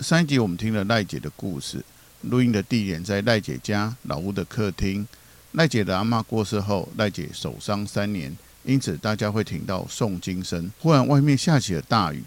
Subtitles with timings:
[0.00, 1.84] 上一集我们听了赖姐的故事，
[2.22, 5.06] 录音的地点在赖姐家老屋的客厅。
[5.52, 8.34] 赖姐的阿妈过世后，赖姐守丧三年，
[8.64, 10.70] 因此大家会听到诵经声。
[10.78, 12.22] 忽然外面下起了大雨，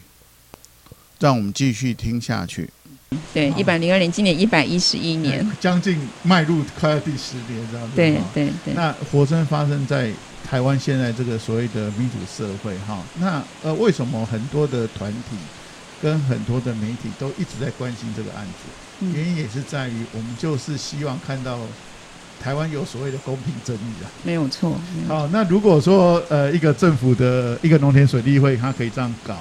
[1.20, 2.70] 让我们继续听下去。
[3.33, 7.96] 对，一百零二年，今年一百一十一年，将近迈入快要第十年，这样子。
[7.96, 8.74] 对对对。
[8.76, 10.12] 那火山发生在
[10.46, 15.37] 台湾现在这个所谓的民主社会，哈，那呃，为什么很多的团体？
[16.04, 21.58] 跟很多的媒体都一直在关心这个案子，原因也是在于我们就是希望看到
[22.41, 24.77] 台湾有所谓的公平正义啊，没有错。
[25.08, 29.38] 好，那如果说呃一个政府的一个农田水利会，它可以这样搞，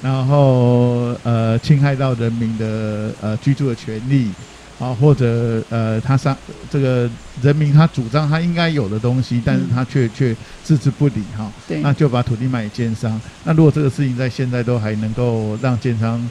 [0.00, 4.30] 然后呃侵害到人民的呃居住的权利。
[4.78, 6.36] 啊，或者呃，他上
[6.68, 7.08] 这个
[7.40, 10.34] 人民他主张他应该有的东西，但是他却却
[10.64, 11.50] 置之不理哈。
[11.68, 13.20] 对，那就把土地卖给奸商。
[13.44, 16.28] 那如果这个事情在现在都还能够让奸商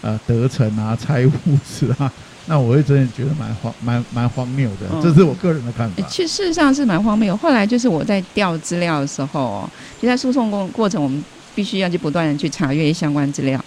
[0.00, 2.10] 呃得逞啊，拆屋子啊，
[2.46, 4.86] 那我会真的觉得蛮荒蛮蛮荒谬的。
[4.92, 6.02] 嗯，这是我个人的看法。
[6.08, 7.36] 其实事实上是蛮荒谬。
[7.36, 9.68] 后来就是我在调资料的时候，
[10.00, 11.22] 就在诉讼过过程，我们
[11.54, 13.62] 必须要去不断的去查阅相关资料。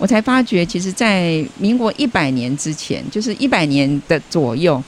[0.00, 4.82] 我才发觉，其实，在民国一百年之前，就是一百年的左右，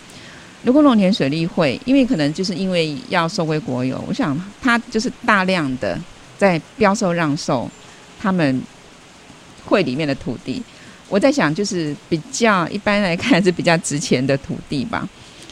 [0.63, 6.01] 如果农田水利会，因为可能就是因为要收归国有，我想他就是大量的
[6.39, 7.71] 在标售让售
[8.19, 8.63] 他们
[9.67, 10.63] 会里面的土地。
[11.11, 15.07] 我在想，就是比较一般来看是比较值钱的土地吧，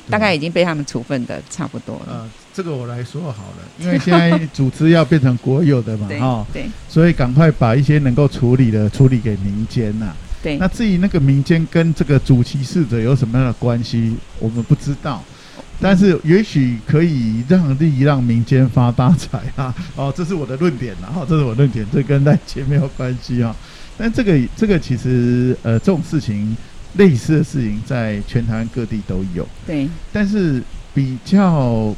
[0.08, 2.26] 大概已经被他们处分的差不多了。
[2.52, 10.12] 这个我来说好了， 因为现在组织要变成国有的嘛，哈，对，所以赶快把一些能够处理的处理给民间呐。
[10.42, 15.22] 对，那至于那个民间跟这个主其事者有什么样的关系，我们不知道，
[15.80, 19.74] 但是也许可以让利让民间发大财啊。
[19.94, 23.54] 哦，这是我的论点，然后这是我的论点，这跟赖姐没有关系啊。
[23.98, 26.56] 但这个这个其实呃，这种事情
[26.94, 29.46] 类似的事情在全台湾各地都有。
[29.66, 30.62] 对，但是
[30.92, 31.94] 比较。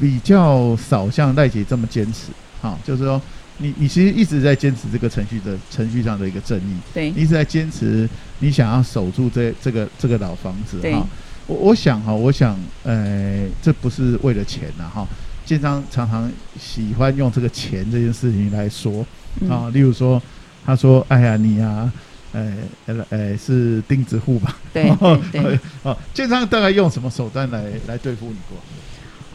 [0.00, 2.30] 比较少像赖姐这么坚持，
[2.60, 3.20] 好，就是说
[3.58, 8.08] 你你其实一直在坚持这个程序的程序上的一个正义，对，你一直在坚持
[8.40, 11.06] 你想要守住这这个这个老房子，哈，
[11.46, 15.06] 我我想哈，我想，呃，这不是为了钱呐，哈，
[15.44, 16.30] 建商常常
[16.60, 19.06] 喜欢用这个钱这件事情来说，
[19.48, 20.20] 啊，例如说，
[20.64, 21.90] 他说，哎呀，你呀，
[22.32, 22.52] 呃，
[22.86, 24.56] 呃呃，是钉子户吧？
[24.74, 24.84] 对
[25.32, 28.58] 对，哦，建商大概用什么手段来来对付你过？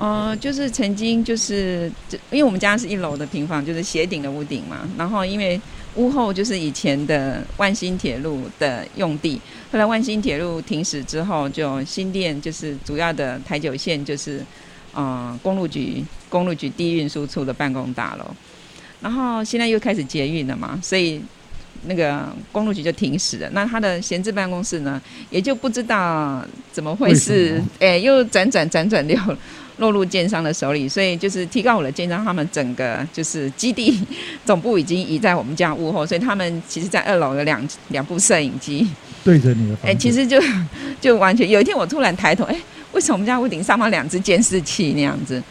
[0.02, 1.92] 呃，就是曾经就是，
[2.32, 4.90] 因为我们家是一楼的平房，就是斜顶的屋顶嘛。
[4.98, 5.62] 然后因为
[5.94, 9.40] 屋后就是以前的万新铁路的用地，
[9.72, 14.44] 后来万新铁路停驶之后，就新店就是主要的台九线就是，
[14.92, 18.26] 呃，公路局公路局地运输处的办公大楼。
[19.02, 21.22] 然后现在又开始捷运了嘛，所以
[21.86, 23.48] 那个公路局就停驶了。
[23.52, 29.16] 那他的闲置办公室呢，也就不知道怎么回事，哎，又辗转辗转溜。
[29.82, 34.00] 落入建商的手里，所以就是提高我的建商，他们整个就是基地
[34.46, 38.88] 总部已经移在我们家屋后，所以他们其实，在二楼有两两部摄影机
[39.24, 39.76] 对着你的。
[39.84, 40.40] 哎、欸，其实就
[41.02, 45.42] 就完全有一天我突然抬头，哎、欸，为什么我们家屋顶上方两只监视器那样子？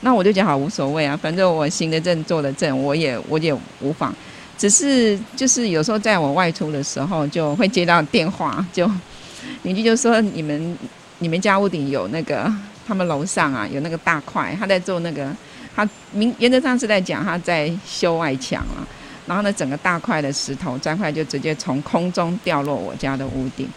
[0.00, 4.12] 那我就讲好无所谓啊，反正我行得正坐得正，我也我也无妨。
[4.56, 8.90] 只是就是有时候在我外出的时候，就会接到电话，就
[9.64, 10.78] 邻居就说你们
[11.18, 12.50] 你们家屋顶有那个。
[12.86, 15.30] 他们楼上啊有那个大块，他在做那个，
[15.74, 18.86] 他明原则上是在讲他在修外墙啊，
[19.26, 23.68] 然后呢整个大块的石头砖块就直接从空中掉落我家的屋顶。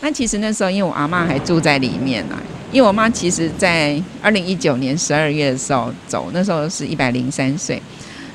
[0.00, 7.80] 那其实那时候因为我阿嬷还住在里面啊，因为我妈其实在二零一九年十二月的时候走，那时候是一百零三岁，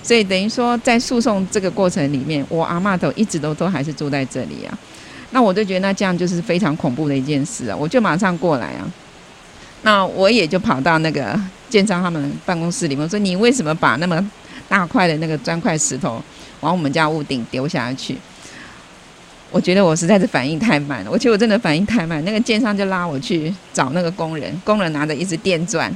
[0.04, 4.78] 所以等于说在诉讼这个过程里面，我阿嬷都一直都都还是住在这里啊。
[5.32, 8.90] 那我就觉得那这样就是非常恐怖的一件事啊，我就马上过来啊。
[9.84, 11.40] 那我也就跑到那个
[11.70, 14.32] 建商他们办公室里面说：“你为什么把那么
[14.68, 16.22] 大块的那个砖块石头
[16.62, 18.18] 往我们家屋顶丢下去？”
[19.50, 21.12] 我觉得我实在是反应太慢了。
[21.12, 22.24] 我觉得我真的反应太慢。
[22.26, 25.90] 那个建商就拉我去找那个工人，工人拿着一支电钻，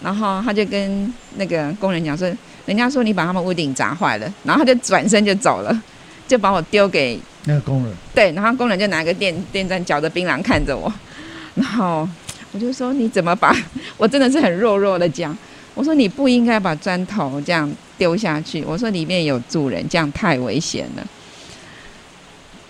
[0.00, 2.26] 然后他就跟那个工人讲说
[2.64, 5.82] ：“人家说你把他们屋顶砸坏了。”然后他就转身就走了，
[6.26, 7.94] 就把我丢给那个工人。
[8.14, 10.90] 对，然后工人就拿个电电钻，嚼着槟榔看着我，
[11.56, 12.08] 然后。
[12.52, 13.54] 我就说你怎么把？
[13.96, 15.36] 我真的是很弱弱的讲，
[15.74, 18.62] 我说你不应该把砖头这样丢下去。
[18.64, 21.06] 我说里面有住人，这样太危险了。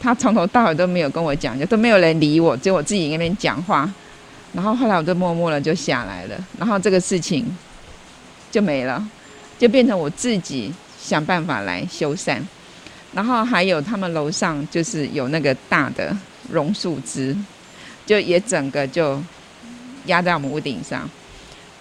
[0.00, 3.93] 他从头到尾都没有跟我讲，就都没有人理我，只有我自己那边讲话。
[4.52, 7.46] 然后后来我就默默的就下来了，然后这个事情
[8.50, 9.02] 就没了，
[9.58, 12.38] 就变成我自己想办法来修缮。
[13.12, 16.14] 然后还有他们楼上就是有那个大的
[16.50, 17.37] 榕树枝，
[18.05, 19.23] 就也整个就
[20.06, 21.08] 压在我们屋顶上。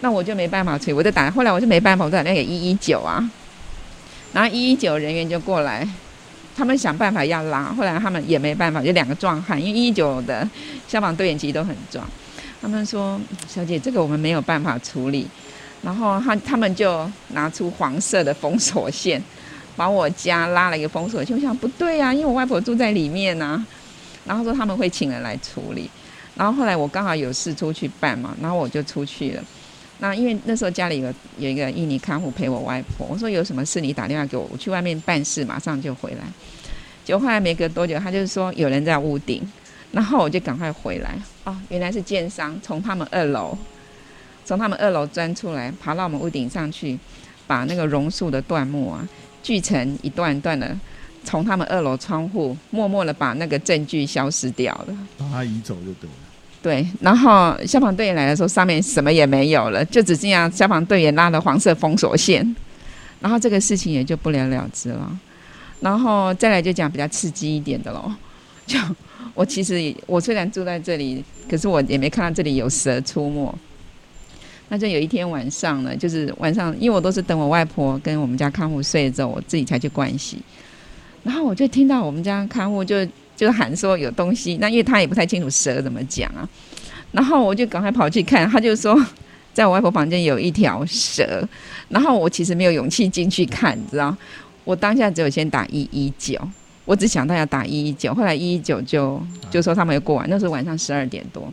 [0.02, 1.30] 那我就没办法处理，我就打。
[1.30, 3.24] 后来我就没办法，我就打那个一一九啊，
[4.34, 5.88] 然后一一九人员就过来，
[6.56, 10.48] 他们想办法要拉，后来他们也没办法，就两个壮汉，因为一一九的
[10.88, 12.04] 消防队员其实都很壮。
[12.62, 15.28] 他们说：“小姐，这个我们没有办法处理。”
[15.82, 19.22] 然后他他们就拿出黄色的封锁线，
[19.76, 21.36] 把我家拉了一个封锁线。
[21.36, 23.64] 我想不对啊，因为我外婆住在里面啊。
[24.26, 25.90] 然后说他们会请人来处理。
[26.42, 29.44] 然后后来我刚好有事出去办嘛，然后我就出去了。
[30.00, 36.26] 那因为那时候家里有有一个印尼看护陪我外婆，我说有什么事你打电话给我，我去外面办事，马上就回来。
[37.06, 39.48] 结果后来没隔多久，他就是说有人在屋顶，
[39.92, 41.16] 然后我就赶快回来。
[41.44, 43.56] 哦，原来是建商从他们二楼，
[44.44, 46.98] 从他们二楼钻出来，爬到我们屋顶上去，
[47.46, 49.08] 把那个榕树的断木啊
[49.44, 50.76] 锯成一段一段的，
[51.24, 56.16] 从他们二楼窗户默默的把那个证据消失掉了，把它移走就对了。
[56.64, 62.56] 对，然后消防队员来的时候，上面什么也没有了，就只剩下消防队员拉了黄色封锁线，
[63.20, 65.20] 然后这个事情也就不了了之了。
[65.80, 68.14] 然后再来就讲比较刺激一点的喽，
[68.68, 68.78] 就
[69.34, 73.58] 我其实我虽然住在这里，可是我也没看到这里有蛇出没。
[74.70, 80.38] 那就有一天晚上呢，就是晚上，因为我都是等我外婆跟我们家看护睡了之后，我自己才去盥洗，
[81.24, 83.04] 然后我就听到我们家看护就。
[83.42, 86.48] 就喊说有东西，那因为他也不太清楚蛇怎么讲啊，
[87.12, 88.96] 然后我就赶快跑去看，他就说
[89.52, 91.44] 在我外婆房间有一条蛇，
[91.90, 94.16] 然后我其实没有勇气进去看，你知道，
[94.64, 96.40] 我当下只有先打一一九，
[96.86, 101.52] 我只想到要打一一九，后来一一九就就说他们又过完，那时候晚上十二点多，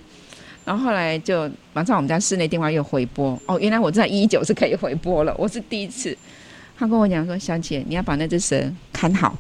[0.67, 6.14] 然后后来就马上我们家室内电话又回拨，哦，原来我知道一一九是可以回拨了，我是第一次，
[6.79, 8.62] 他跟我讲说，小姐你要把那只蛇
[8.93, 9.35] 看好。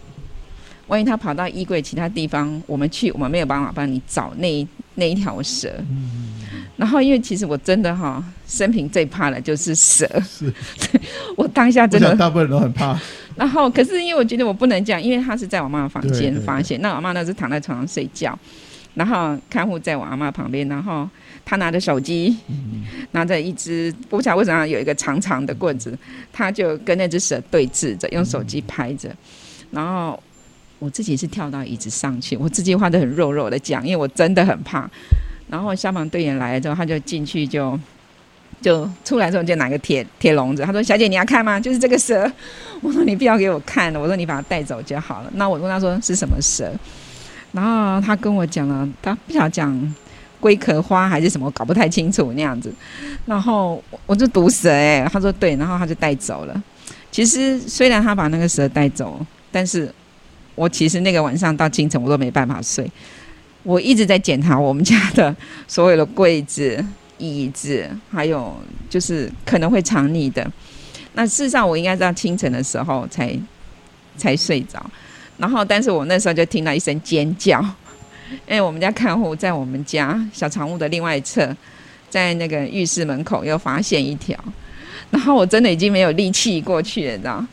[0.88, 5.72] 万一他跑到衣柜其他地方，我们去，我们没有办法帮你找那那一条蛇。
[5.90, 6.34] 嗯。
[6.76, 10.08] 然后，因为其实我真的哈，生平最怕的就是蛇。
[10.26, 10.52] 是。
[11.36, 12.14] 我当下真的。
[12.16, 12.98] 大部分人都很怕。
[13.36, 16.80] 然后，可是因为我觉得我不能讲，因为他是在我妈妈房间发现。
[16.80, 18.36] 那我妈那是躺在床上睡觉，
[18.94, 21.08] 然后看护在我阿妈旁边，然后
[21.44, 25.96] 他拿着手机，嗯、拿着一只，不晓得为什么有一个长长的棍子，
[26.32, 29.16] 他就跟那只蛇对峙着，用手机拍着，嗯、
[29.72, 30.18] 然后。
[30.78, 34.88] 我自己是跳到椅子上去， 我自己话都很肉肉的讲，因为我真的很怕。
[35.50, 37.78] 然后消防队员来了之后，他就进去就
[38.60, 41.58] 就出来之后就拿个铁铁笼子，他说：“小姐你要看吗？
[41.58, 42.30] 就是这个蛇。
[42.82, 46.70] ”我说：“你不要给我看了，我说你把它带走就好了。”那我问他说是什么蛇，
[47.52, 49.94] 然后他跟我讲了，他不晓得讲
[50.38, 52.70] 龟壳花还是什么，搞不太清楚那样子。
[53.24, 56.62] 然后我就毒蛇哎、欸，他说对，然后他就带走了。
[57.10, 59.90] 其实虽然他把那个蛇带走，但是。
[60.58, 62.90] 我其实那个晚上到清晨我都没办法睡，
[63.62, 65.34] 我一直在检查我们家的
[65.68, 66.84] 所有的柜子、
[67.16, 68.56] 椅子，还有
[68.90, 70.44] 就是可能会藏匿的。
[71.14, 73.38] 那事实上我应该到清晨的时候才
[74.16, 74.84] 才睡着，
[75.36, 77.60] 然后但是我那时候就听到一声尖叫，
[78.48, 81.56] 因为我们家看护在我们家小长屋的另外一侧，
[82.10, 84.36] 在那个浴室门口又发现一条，
[85.10, 87.44] 然后我真的已经没有力气过去了，你知道。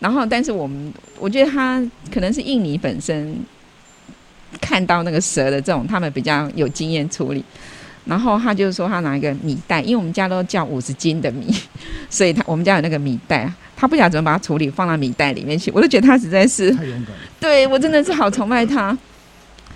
[0.00, 3.36] 然后，但是我们我觉得他可能是印尼本身
[4.60, 7.44] 看到那个蛇的这种，他们比较有经验处理。
[8.04, 11.54] 然后他就说他拿一个米袋，因为我们家都叫五十斤的米，
[12.08, 15.70] 所以他我们家有那个米袋，他不晓得怎么把它处理，放到米袋里面去。
[15.72, 18.96] 我都觉得他实在是太勇敢了，对我真的是好崇拜他。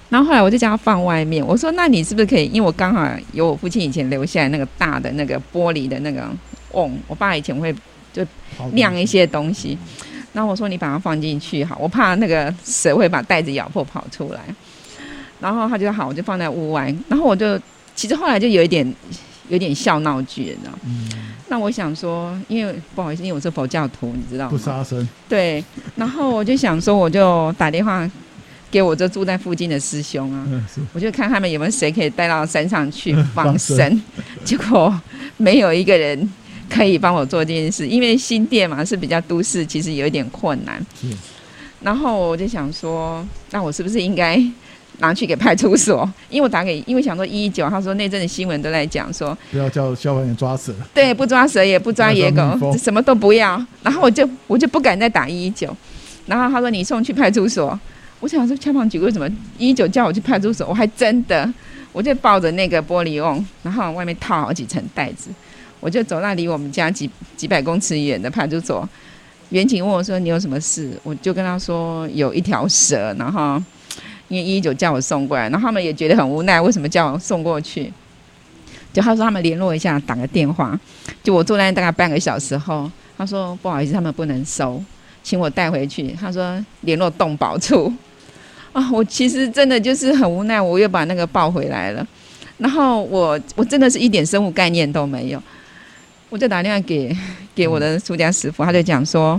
[0.09, 2.47] 然后后来我就叫他放外面，我说那你是不是可以？
[2.47, 6.27] 因为我刚好有我父亲以前留下来那个大的那个玻璃的那个
[6.71, 7.75] 瓮，我爸以前会
[8.15, 8.25] 就
[8.73, 9.77] 晾一些东西。
[10.33, 14.41] 然后我说你把它放进去好，我怕那个蛇会把袋子咬破跑出来。
[15.41, 16.95] 然后他就好，我就放在屋外。
[17.09, 17.61] 然后我就
[17.95, 18.87] 其实后来就有一点
[19.49, 20.73] 有一点笑闹剧，你知道？
[20.87, 21.09] 嗯。
[21.49, 24.51] 那我想说，因为不好意思，因为我是佛教徒，你知道吗？
[24.51, 25.07] 不杀生。
[25.29, 25.63] 对。
[25.97, 28.09] 然后我就想说，我就打电话
[28.71, 33.87] 给我这住在附近的师兄啊，嗯、我就看他们有没有谁可以带到山上去放 生。
[34.17, 34.99] 嗯、结果
[35.37, 36.33] 没有一个人。
[36.73, 40.85] 可以帮我做这件事，因为新店嘛是比较都市，其实有一点困难。
[41.05, 41.13] 嗯。
[41.83, 44.43] 然后我就想说，那我是不是应该
[44.99, 46.09] 拿去给派出所？
[46.31, 50.73] 因为我打给，因为想说一一九，他说那阵的新闻都在讲说，不要叫消防员抓蛇。
[50.95, 53.63] 对，不抓蛇也不抓野狗，什么都不要。
[53.83, 55.77] 然后我就我就不敢再打一一九。
[56.27, 57.79] 然后他说你送去派出所。
[58.21, 60.65] 我想说消防局为什么一一九叫我去派出所？
[60.69, 61.53] 我还真的，
[61.93, 65.29] 我就抱着那个玻璃瓮，然后外面套好几层袋子。
[65.83, 68.89] 我就走那离我们家几几百公尺远的派出所，
[69.51, 73.61] 员警问我说：“你有什么事？”我就跟他说：“有一条蛇，然后
[74.29, 77.93] 因为一一九叫我送过来，然后他们也觉得很无奈，为什么叫我送过去？
[78.93, 80.79] 就他说他们联络一下，打个电话。
[81.21, 84.81] 就我坐在那大概半个小时后，他说不好意思，他们不能收，
[85.25, 86.13] 请我带回去。
[86.13, 87.93] 他说联络动保处。
[88.73, 92.07] 啊，我其实真的就是很无奈，我又把那个抱回来了。
[92.59, 95.43] 然后我我真的是一点生物概念都没有，
[96.33, 97.15] 我就打电话给
[97.55, 99.39] 给我的出家师傅，他就讲说，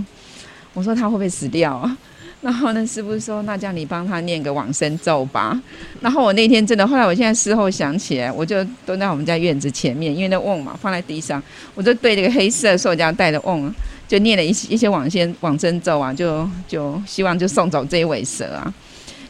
[0.74, 1.98] 我说他会不会死掉啊？
[2.40, 5.60] 然后呢，师傅说，那这样你帮他念个往生咒吧。
[6.00, 11.42] 然后我那天真的，后来我现在事后想起来，我就蹲在我们家院子前面，因为那瓮嘛放在地上，
[11.74, 13.74] 我就对这个黑色塑胶袋的瓮，
[14.06, 18.72] 就念了一一些往生往生咒啊，就就希望就送走这一尾蛇啊。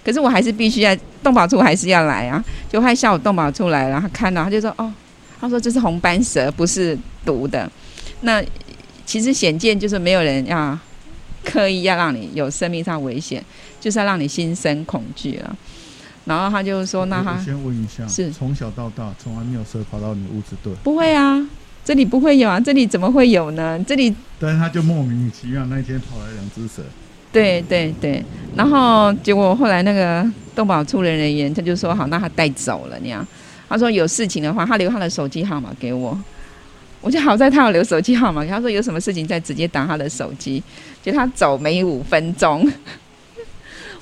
[0.04, 2.44] 可是我还是必须要动保处还是要来啊！
[2.71, 4.92] 就他下午动保处来了，他看到他就说：“哦，
[5.44, 7.70] 他说这是红斑蛇，不是毒的。”
[8.22, 8.42] 那
[9.04, 10.78] 其实显见就是没有人要
[11.44, 13.44] 刻意要让你有生命上危险，
[13.78, 15.56] 就是要让你心生恐惧了。
[16.24, 20.72] 然后他就说：“那他先问一下，是从小到大从来没有蛇跑到你屋子对？
[20.82, 21.46] 不会啊，
[21.84, 23.78] 这里不会有啊，这里怎么会有呢？
[23.86, 24.14] 这里……
[24.40, 26.82] 但是他就莫名其妙那一天跑来两只蛇。”
[27.30, 28.24] 对对对，
[28.56, 30.24] 然后结果后来那个
[30.54, 33.26] 动保处的人员他就说好，那他带走了那样。
[33.74, 36.16] 他说有事情的话，他留他的手机号码给我。
[37.00, 40.62] 我就好在他有留手机号码，他说有什么事情再直接打他的手机。
[41.02, 42.70] 就他走没五分钟，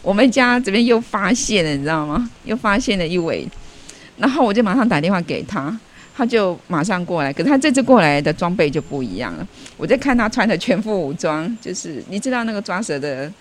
[0.03, 2.31] 我们家这边又发现了，你知道吗？
[2.45, 3.49] 又发现了一尾，
[4.19, 5.75] 然后我就马上打电话给他。
[6.15, 9.49] 他就马上过来，可是他这次过来的装备就不一样了。
[9.79, 13.33] 我在看他穿的全副武装，就是你知道那个抓蛇的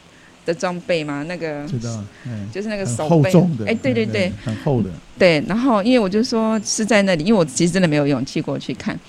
[0.51, 1.23] 的装备吗？
[1.27, 2.03] 那个知道，
[2.51, 4.89] 就是那个手厚重的，哎，对对对，很厚的。
[5.17, 8.99] 对，然后因为我就说是在那里，因为我其实真的没有勇气过去看，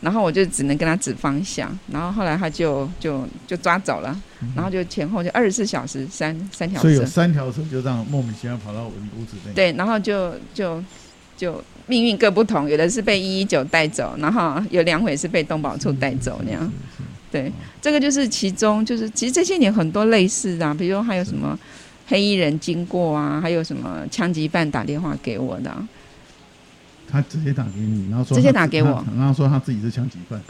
[0.00, 4.18] 然后我就只能跟他指方向，然后后来他就就就抓走了，
[4.54, 9.52] 然后就前后就二十四小时三三条蛇，所以有三条蛇就这样莫名其妙跑到我的屋子内。
[9.54, 10.82] 对，然后就就
[11.36, 11.62] 就。
[11.90, 16.70] 命运各不同，有的是被一一九带走，然后有两回是被东宝处带走那样。
[17.30, 21.58] 对，这个就是其中，就是其实这些年很多类似的啊，比如说还有什么
[22.06, 25.74] 黑衣人经过啊，还有什么枪击犯打电话给我的。
[27.10, 30.40] 他直接打给你，然后说直接打给我，然后说他自己是枪击犯。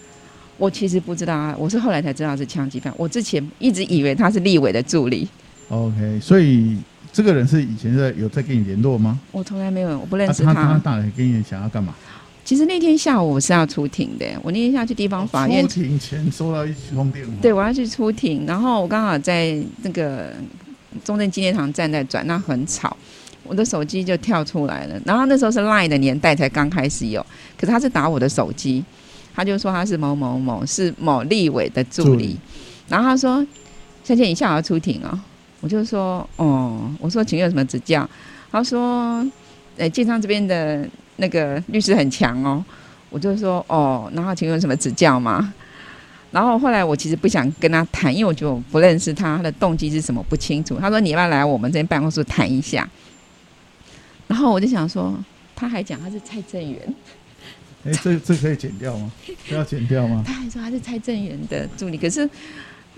[0.56, 5.28] 我其实不知道啊，我是后来才知道是枪击犯，我之前一直以为他是立委的助理。
[5.68, 6.78] OK，所以。
[7.10, 9.18] 这个人是以前在有在跟你联络吗？
[9.32, 10.50] 我从来没有，我不认识他。
[10.50, 11.94] 啊、他他打来跟你想要干嘛？
[12.48, 15.68] 其实那天下午我是要出庭的，我那天下去地方法院。
[15.68, 17.32] 出庭前收到一通电话。
[17.42, 20.32] 对，我要去出庭，然后我刚好在那个
[21.04, 22.96] 中正纪念堂站在转，那很吵，
[23.44, 24.98] 我的手机就跳出来了。
[25.04, 27.20] 然后那时候是 Line 的年代才刚开始有，
[27.58, 28.82] 可是他是打我的手机，
[29.34, 32.38] 他就说他是某某某，是某立委的助理，助理
[32.88, 33.46] 然后他说
[34.02, 35.20] ：“小姐，你下午要出庭啊、哦？”
[35.60, 38.08] 我就说，哦，我说，请问有什么指教？
[38.50, 39.22] 他说，
[39.76, 42.64] 呃，建昌这边的那个律师很强哦。
[43.10, 45.52] 我就说，哦，然后请问有什么指教吗？
[46.30, 50.78] 然后后来我其实不想跟他谈，因为我觉得我不认识他，他的动机是什么不清楚。
[50.78, 52.88] 他说，你要不要来我们这边办公室谈一下？
[54.26, 55.18] 然后我就想说，
[55.56, 56.94] 他还讲他是蔡正元。
[57.84, 59.10] 哎，这这可以剪掉吗？
[59.48, 60.22] 不要剪掉吗？
[60.26, 62.28] 他还说他是蔡正元的助理，可是。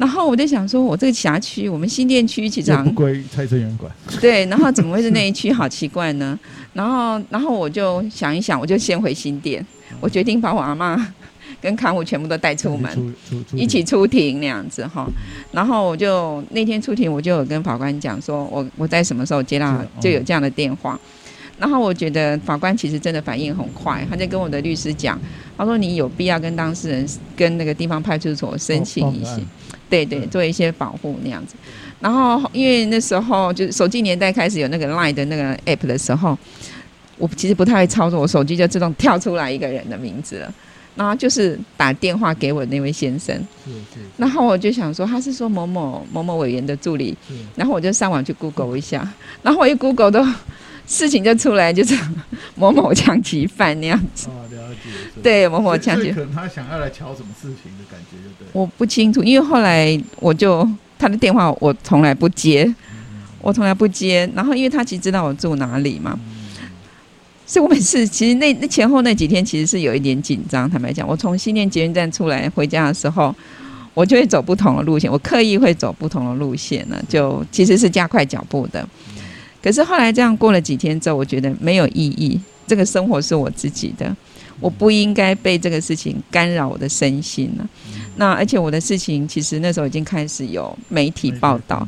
[0.00, 3.92] 然后我就想说，我这个辖区，我们新店区其实不归蔡正元管。
[4.18, 5.52] 对，然后怎么会是那一区？
[5.52, 6.38] 好奇怪呢。
[6.72, 9.64] 然后，然后我就想一想，我就先回新店。
[10.00, 11.14] 我决定把我阿妈
[11.60, 13.14] 跟看护全部都带出门，
[13.52, 15.06] 一起出庭那样子哈。
[15.52, 20.98] 然后我就那天出庭，我就有跟法官讲说，我我在什么时候接到就有这样的电话。
[21.58, 25.20] 然后我觉得法官其实真的反应很快，他就跟我的律师讲，
[25.60, 29.42] 他说你有必要跟当事人跟那个地方派出所申请一些。
[29.90, 31.56] 对对，做一些保护那样子，
[31.98, 36.38] 然后因为那时候就是手机年代开始有那个 Line 的那个 App 的时候，
[37.18, 40.54] 我其实不太会操作，我手机就自动跳出来一个人的名字了，
[40.94, 43.36] 然后就是打电话给我那位先生，
[44.16, 47.16] 然后我就想说他是说某某某某委员的助理，
[47.56, 49.12] 然后我就上网去 Google 一下，
[49.42, 50.24] 然后我一 Google 都。
[50.90, 51.96] 事情就出来，就是
[52.56, 54.26] 某某枪击犯那样子。
[54.28, 54.90] 哦，了解。
[55.22, 56.10] 对，某某枪击。
[56.10, 58.48] 可能他想要来乔什么事情的感觉，就对。
[58.52, 60.68] 我不清楚，因为后来我就
[60.98, 64.28] 他的电话我从来不接，嗯、我从来不接。
[64.34, 66.68] 然后因为他其实知道我住哪里嘛，嗯、
[67.46, 70.68] 所以我每次其实那那前后那几天其实是有一点紧张。
[70.68, 73.32] 坦白讲，我从新店捷运站出来回家的时候，
[73.94, 78.84] 我就会走不同的路线，我刻意会走不同的路线呢，就其实是加快脚步的。
[79.62, 82.40] 可是后来这样过了几天之后，我觉得没有意义。
[82.66, 84.14] 这个生活是我自己的，
[84.60, 87.68] 我不应该被这个事情干扰我的身心了。
[88.16, 91.86] 那而且我的事情其实那时候已经开始有媒体报道，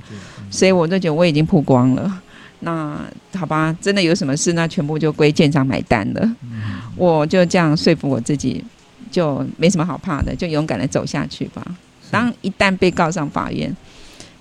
[0.51, 2.23] 所以我就觉得我已经曝光了。
[2.65, 3.01] 那
[3.35, 6.21] 好吧，真的有什么事，那全部就归建商买单了。
[6.43, 8.65] 嗯、我就这样说服我自己，
[9.11, 11.65] 就没什么好怕的，就勇敢的走下去吧。
[12.11, 13.75] 当一旦被告上法院，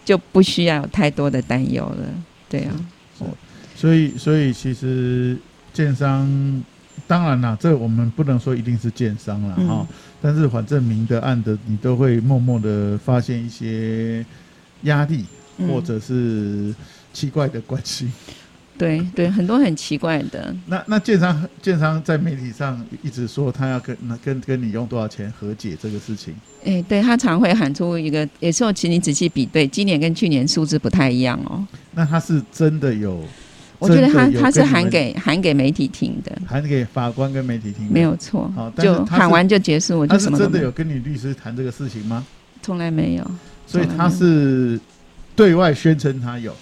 [0.03, 2.05] 就不需要有太多的担忧了。
[2.49, 2.71] 对啊，
[3.75, 5.37] 所以所以其实
[5.73, 6.63] 建商，
[7.07, 9.69] 当然啦，这我们不能说一定是建商了哈、嗯。
[9.69, 9.87] 哦，
[10.21, 14.25] 但是反正明的暗的，你都会默默的发现一些
[14.83, 15.25] 压力，
[15.57, 16.73] 嗯、或者是。
[17.13, 18.09] 奇怪的关系，
[18.81, 20.55] 对对，很多很奇怪的。
[20.65, 26.33] 那那建商建商在媒体上一直说他要跟那跟跟你用多少钱和解这个事情。
[26.63, 31.63] 哎、欸，对他常会喊出一个，有时候请你仔细比对，今年跟去年数字不太一样哦。
[31.93, 33.23] 那他是真的有？
[33.77, 38.51] 我觉得他他是喊给喊给媒体听的，喊给法官跟媒体听，没有错。
[38.55, 42.25] 好，就喊完就结束，我就什么真的有跟你律师谈这个事情吗？
[42.63, 43.31] 从来没有。
[43.67, 44.79] 所以他是
[45.35, 46.55] 对外宣称他有。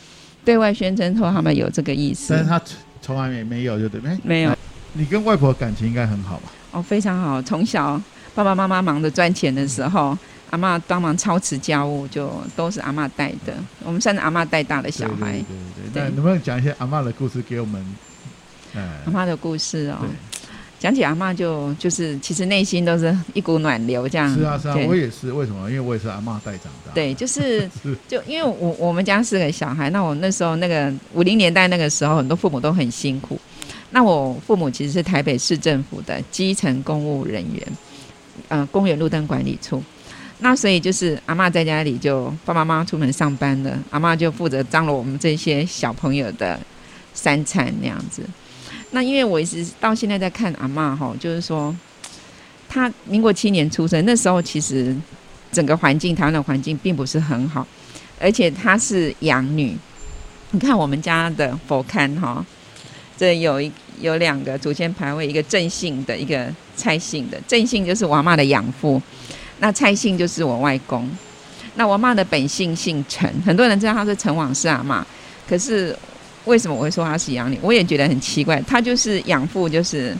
[0.49, 2.59] 对外宣称说他们有这个意思，但是他
[3.03, 4.17] 从来没没有，就对不对？
[4.23, 4.57] 没有。
[4.93, 6.49] 你跟外婆感情应该很好吧？
[6.71, 7.39] 哦，非常好。
[7.39, 8.01] 从小
[8.33, 10.17] 爸爸妈妈忙着赚钱的时候，
[10.49, 13.53] 阿妈帮忙操持家务，就都是阿妈带的。
[13.83, 15.33] 我们算是阿妈带大的小孩。
[15.33, 16.01] 对对对，对。
[16.01, 17.85] 那能不能讲一些阿妈的故事给我们？
[19.05, 19.99] 阿妈的故事哦。
[20.79, 24.33] 讲起阿嬷就就是其实内心都是一股暖流这样。
[24.33, 25.31] 是啊是啊，我也是。
[25.33, 25.69] 为什么？
[25.69, 26.93] 因为我也是阿嬷带长大。
[26.93, 27.69] 对，就是
[28.07, 33.37] 就因为我我们家四个小孩，那我那时候那个五零年代那个时候，很多父母都很辛苦。
[33.91, 37.67] 那我父母其实是台北市政府的基层公务人员，
[38.47, 39.83] 呃，公园路灯管理处。
[40.39, 46.57] 那所以就是阿嬷在家里就爸爸妈妈出门上班了，阿嬷就负责张罗我们这些小朋友的
[47.13, 48.23] 三餐那样子。
[48.91, 51.75] 那因为我一直到现在在看阿嬷哈，就是说，
[52.67, 54.95] 她民国七年出生，那时候其实
[55.51, 57.67] 整个环境，台湾的环境并不是很好，
[58.19, 59.77] 而且她是养女。
[60.49, 62.43] 你看我们家的佛龛哈，
[63.15, 67.39] 这有一有两个祖先牌位，一个郑姓的，一个蔡姓的。
[67.47, 68.99] 郑姓就是我阿嬷的养父，
[69.59, 71.07] 那蔡姓就是我外公。
[71.75, 75.03] 那我阿嬷的本姓姓陈，很多人知道她是陈王氏阿嬷，
[75.47, 75.95] 可是。
[76.49, 77.59] 为什么我会说他是养女？
[77.61, 78.59] 我也觉得很奇怪。
[78.63, 80.17] 他就是养父，就是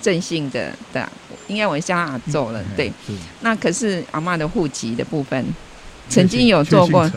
[0.00, 1.06] 正姓的的，
[1.48, 2.62] 应该我叫他阿祖了。
[2.76, 2.90] 对，
[3.40, 5.44] 那可是阿嬷的户籍的部分，
[6.08, 7.10] 曾经有做过，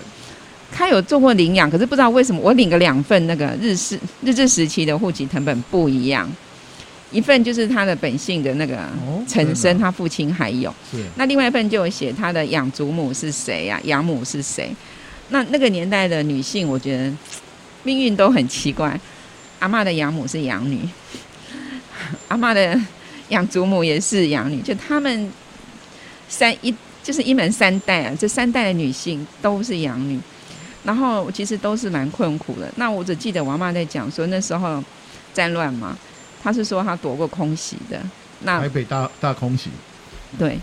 [0.71, 6.27] 他有做过领养，可是不知道为什么我领个两份那个日式日治时期的户籍成本不一样，
[7.11, 8.79] 一份就是他的本姓的那个
[9.27, 10.73] 陈生，他父亲还有，
[11.15, 13.79] 那另外一份就有写他的养祖母是谁呀？
[13.83, 14.75] 养母是谁？
[15.29, 17.13] 那那个年代的女性，我觉得。
[17.83, 18.99] 命运都很奇怪，
[19.59, 20.79] 阿嬷的养母是养女，
[22.29, 22.79] 阿嬷的
[23.27, 25.31] 养祖母也是养女，就他们
[26.29, 30.17] 三一就是一门三代啊，这三代的女性都是养女，
[30.83, 32.71] 然后其实都是蛮困苦的。
[32.77, 34.81] 那我只记得我阿嬷在讲说那时候
[35.33, 35.97] 战乱嘛，
[36.41, 38.01] 她是说她躲过空袭的，
[38.43, 39.69] 那台北大大空袭，
[40.39, 40.57] 对，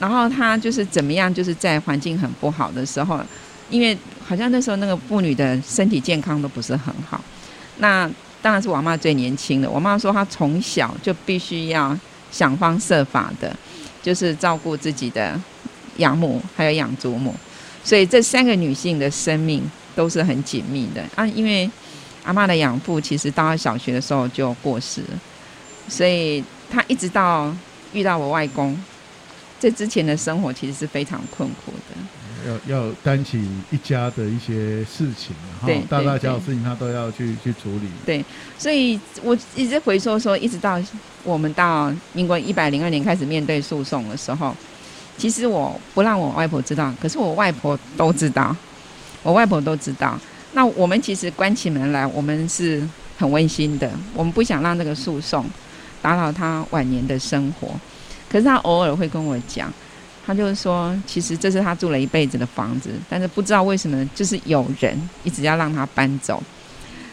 [0.00, 3.20] 然后她就是怎么样，就是在环境很不好的时候。
[3.70, 7.22] 因为好像那时候那个妇女的身体健康都不是很好，
[7.78, 9.68] 那当然是我妈最年轻的。
[9.68, 11.96] 我妈说她从小就必须要
[12.30, 13.54] 想方设法的，
[14.02, 15.38] 就是照顾自己的
[15.96, 17.34] 养母还有养祖母，
[17.82, 19.62] 所以这三个女性的生命
[19.94, 21.26] 都是很紧密的啊。
[21.26, 21.68] 因为
[22.24, 25.18] 阿妈的养父其实到她小学的时候就过世了，
[25.88, 27.54] 所以她一直到
[27.92, 28.78] 遇到我外公，
[29.58, 32.17] 这之前的生活其实是非常困苦的。
[32.48, 37.88] 要要担起一家的一些事情，然后大大小小事情他都要去去处理。
[38.06, 38.24] 对，
[38.58, 40.80] 所以我一直回说说，一直到
[41.22, 44.56] 我们到民国一百零二年开始面对诉讼的时候，
[45.16, 48.56] 其实我不让我外婆知道，可是我外婆都知道，
[49.22, 50.18] 我外婆都知道。
[50.52, 52.82] 那我们其实关起门来，我们是
[53.18, 55.44] 很温馨的，我们不想让这个诉讼
[56.00, 57.68] 打扰他晚年的生活。
[58.30, 59.72] 可是他偶尔会跟我讲。
[60.28, 66.42] 他就是说，其实这是他住了一辈子的房子，但是不知道为什么，就是有人一直要让他搬走。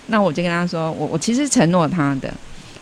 [0.08, 2.30] 那我就跟他说，我我其实承诺他的，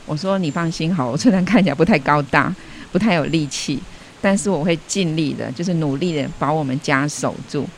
[0.08, 2.52] 我说你放心好，我虽然看起来不太高大，
[2.92, 3.80] 不太有力气，
[4.24, 7.70] 但是我会尽力的，就是努力的把我们家守住，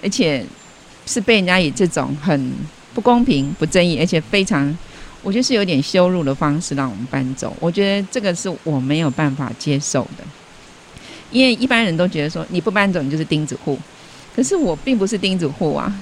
[0.00, 0.46] 而且
[1.06, 2.52] 是被人家以这种很
[2.94, 4.72] 不公平、不正义，而且非常，
[5.24, 7.52] 我觉得是有点羞辱的方式让我们搬走。
[7.58, 10.22] 我觉得这个是我没有办法接受的。
[11.30, 13.78] 因为一般人都觉得说，你不搬走你就是钉子户，
[14.34, 15.92] 可是我并不是钉子户啊，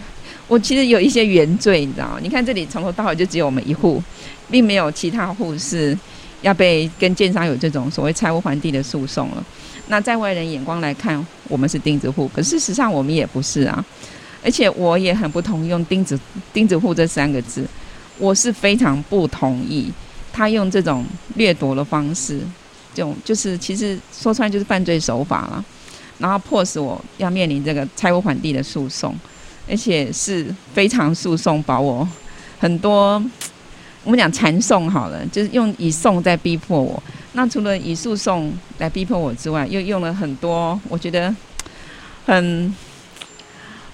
[0.49, 2.19] 我其实有一些原罪，你知道吗？
[2.21, 4.03] 你看这里从头到尾就只有我们一户，
[4.51, 5.97] 并没有其他户是
[6.43, 9.45] 要被跟建商有这种所谓拆屋还地的诉讼了。
[9.89, 13.85] 那在外人眼光来看，我们是钉子户，可事实上我们也不是啊。
[14.43, 16.19] 而且我也很不同意用钉子
[16.53, 17.67] 钉子户这三个字，
[18.19, 19.91] 我是非常不同意
[20.35, 21.03] 他用这种
[21.37, 22.41] 掠夺的方式，
[22.95, 25.65] 这种就是其实说出来就是犯罪手法了，
[26.19, 29.15] 然后迫使我要面临这个拆屋还地的诉讼，
[29.69, 32.09] 而且是非常诉讼，把我
[32.59, 33.23] 很多
[34.05, 37.03] 我们讲缠讼好了，就是用以讼在逼迫我。
[37.33, 41.35] 那除了以诉讼来逼迫我之外，又用了很多我觉得
[42.25, 42.75] 很。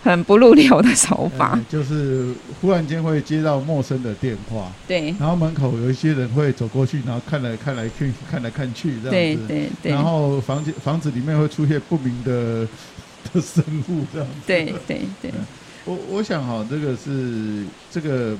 [0.02, 12.66] 很不入流的手法，嗯，就是忽然间会接到陌生的电话，对，然后门口有一些人会走过去，然后看来看来去，看来看去这样子，对对对，然后房间房子里面会出现不明的
[13.32, 15.44] 的生物这样子，对对对，嗯，
[15.84, 18.36] 我我想哈，这个是这个，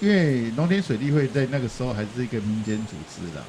[0.00, 3.42] 因为农田水利会在那个时候还是一个民间组织的。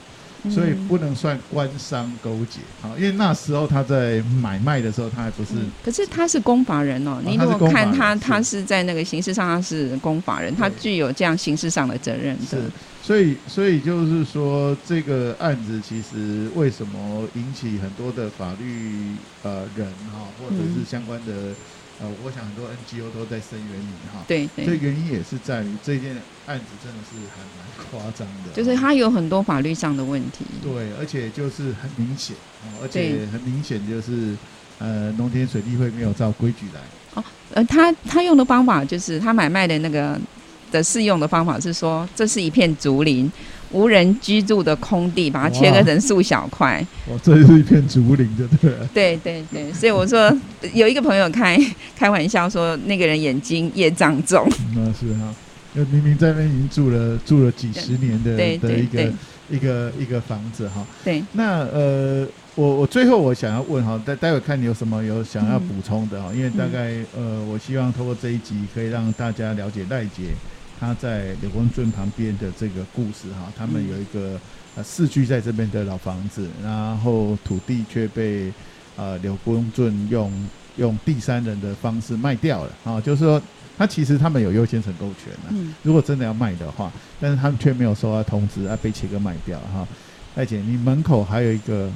[0.49, 5.51] 所以不能算官商勾结，好，因为那时候他在买卖的时候，他还不是。
[5.83, 12.45] 可是他是公法人哦，你如果看他，他是在那个形式上他是公法人，他具有这样形式上的责任的。
[12.45, 12.63] 是，
[13.01, 21.53] 所以所以就是说，这个案子其实为什么引起很多的法律呃人哈，或者是相关的。
[21.97, 32.35] 呃，我想很多 NGO 都在声援你哈，对对，所以原因也是在于这件案子真的是还蛮夸张的，就是它有很多法律上的问题，对，而且就是很明显，
[32.81, 34.37] 而且很明显就是
[34.77, 36.81] 呃，农田水利会没有照规矩来，
[37.13, 40.19] 哦，呃，他他用的方法就是他买卖的那个
[40.71, 43.31] 的适用的方法是说，这是一片竹林。
[43.75, 46.81] 无人居住的空地，把它切割成数小块。
[47.09, 48.73] 哦，这是一片竹林，对不对？
[48.93, 50.33] 对对对，所以我说
[50.73, 51.59] 有一个朋友开
[51.93, 54.47] 开玩笑说，那个人眼睛业障重。
[54.73, 55.35] 那是哈，
[55.91, 59.13] 明明在那边已经住了住了几十年的的一个
[59.49, 60.85] 一个一个房子哈。
[61.03, 61.21] 对。
[61.33, 70.31] 那呃，我我最后我想要问哈，待待会看你有什么有想要补充的哈，因为大概呃，我希望透过这一集可以让大家了解赖姐。
[70.79, 74.39] 他在柳公圳旁边的这个故事哈，他们有一个
[74.75, 78.51] 呃世居在这边的老房子，然后土地却被
[78.97, 80.31] 呃柳公圳用
[80.75, 83.41] 用第三人的方式卖掉了啊，就是说
[83.77, 89.87] 他其实他们有优先承购权嗯，如果真的要卖的话，但是他们却没有收到通知啊，被切割卖掉哈。
[90.35, 91.89] 赖姐，你门口还有一个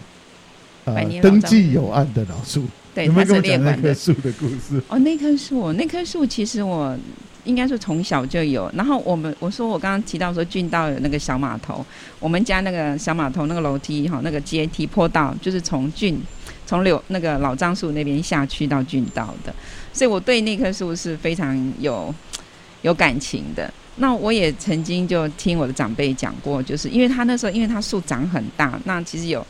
[0.86, 2.64] 呃登记有案的老树，
[2.96, 4.82] 对，有没有跟我讲那棵树的故事？
[4.88, 6.98] 哦，那棵树，那棵树其实我。
[7.46, 11.86] 应该是从小就有，然后我们我说我刚刚提到说郡道有那个小码头，
[12.20, 16.20] 我们家那个小码头那个楼梯哈，那个阶梯坡道就是从郡
[16.66, 19.54] 从柳那个老樟树那边下去到郡道的，
[19.92, 22.14] 所以我对那棵树是非常有
[22.84, 23.72] 有感情的。
[23.96, 29.46] 那我也曾经就听我的长辈讲过，就是因为他那时候因为他树长很大，那其实有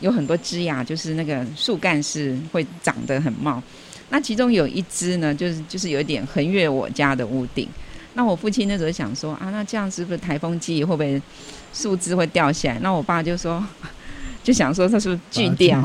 [0.00, 3.62] 有很多枝桠，就是那个树干是会长得很茂。
[4.10, 7.68] 那其中有一只呢，就是就是有一点横越我家的屋顶。
[8.14, 11.20] 那我父亲那时候想说啊，那这样是不是台风季会不会
[11.72, 12.78] 树枝会掉下来？
[12.80, 13.64] 那我爸就说，
[14.42, 15.82] 就想说他是不是锯掉？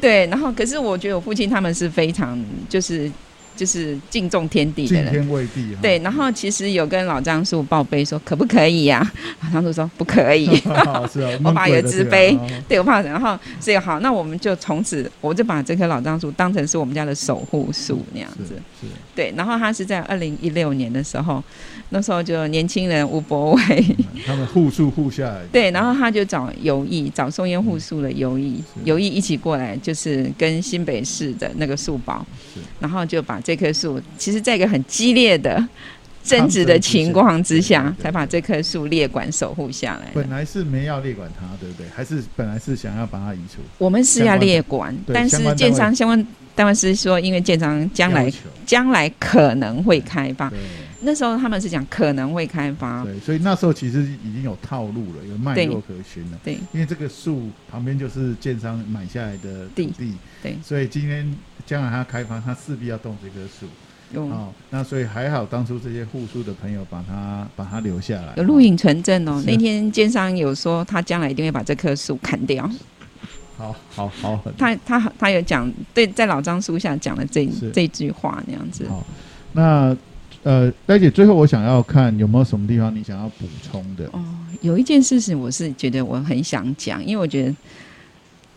[0.00, 0.26] 对。
[0.28, 3.10] 然后可是我觉得我父亲他们是非常就是。
[3.56, 5.74] 就是敬重天地的人，敬天畏地。
[5.80, 9.00] 对，然后其实有跟老樟树报备说，可不可以呀？
[9.42, 10.48] 老樟树说不可以。
[11.42, 12.38] 我爸有自卑，
[12.68, 13.00] 对我怕。
[13.00, 18.56] 然后所以好，那我们就从此，我就把这棵老樟树当成是我们家的守护树那样子。
[18.80, 18.86] 是。
[19.14, 21.42] 对，然后他是在二零一六年的时候，
[21.88, 25.40] 那时候就年轻人吴博伟，他们护树护下来。
[25.50, 32.26] 对，然后他就找游艺，找松烟护树的游艺，游艺一起过来，就是跟新北市的那个树保，
[32.80, 33.40] 然后就把。
[33.46, 35.64] 这棵树其实，在一个很激烈的
[36.24, 40.10] 争执的情况之下，才把这棵树列管守护下来。
[40.12, 41.86] 本来是没要列管它，对不对？
[41.94, 43.60] 还是本来是想要把它移除？
[43.78, 48.32] 我们是要列管，但是建商相关单位是说，因为建商将来
[48.66, 50.52] 将来可能会开发，
[51.02, 53.04] 那时候他们是讲可能会开发。
[53.04, 56.38] 对，所以那时候其实已经有套路了，有脉络可循了。
[56.42, 61.32] 对，因为这个树旁边就是建商买下来的土地，对，所以今天。
[61.66, 63.66] 将来他开发，他势必要动这棵树。
[64.14, 69.42] 哦，哦，那所以还好，当初这些护树的朋友把他把他留下来，有录影存证哦。
[69.44, 72.70] 那天奸商有说，他将来一定会把这棵树砍掉。
[73.56, 78.86] 好好好，他他他有讲，对，在老樟树下讲了这这句话那样子。
[78.88, 79.04] 好，
[79.54, 79.96] 那
[80.44, 84.08] 呃，戴姐，最后我想要看有没有什么地方你想要补充的。
[84.12, 84.24] 哦，
[84.60, 87.52] 有一件事情我是觉得我很想讲，因为我觉得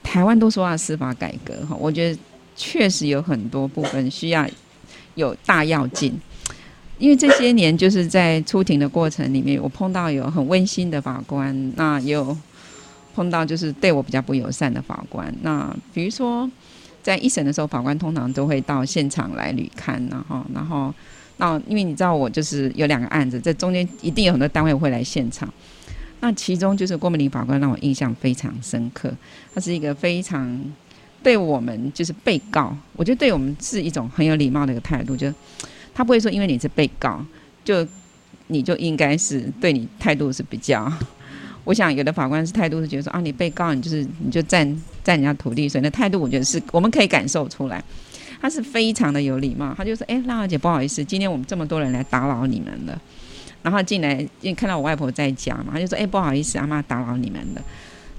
[0.04, 2.20] 台湾都说要司法改革哈，我觉得。
[2.60, 4.46] 确实有很多部分需要
[5.16, 6.14] 有大要进，
[6.98, 12.38] 因为这些年就是在出庭的过程里面，我碰到有很温馨的法官，那也有
[13.16, 15.34] 碰到就是对我比较不友善的法官。
[15.42, 16.50] 那比如说
[17.02, 20.94] 在一审的时候，法官通常都会到现场来履勘，然后然后
[21.38, 25.52] 那因为你知道我就是有两个案子，这中间一定有很多单位会来现场。
[26.20, 29.10] 那其中就是郭美玲法官让我印象非常深刻，
[29.56, 30.62] 他是一个非常
[31.22, 35.32] 对我们就是被告，我觉得对我们是一种很有礼貌的一个态度，就
[35.94, 37.24] 他不会说因为你是被告，
[37.64, 37.86] 就
[38.48, 40.92] 你就应该是对你态度是比较。
[41.66, 44.66] 我想有的法官是态度是觉得说啊，你被告你就是你就占
[45.04, 47.84] 占人家土地，所以那态度我觉得是我们可以感受出来，
[48.42, 53.00] 他是非常的有礼貌，他就说哎，辣辣姐不好意思，今天我们这么多人来打扰你们了。
[53.62, 57.62] 然后进来，因为看到我外婆在家嘛，他就说：“哎，不好意思，阿妈打扰你们了。”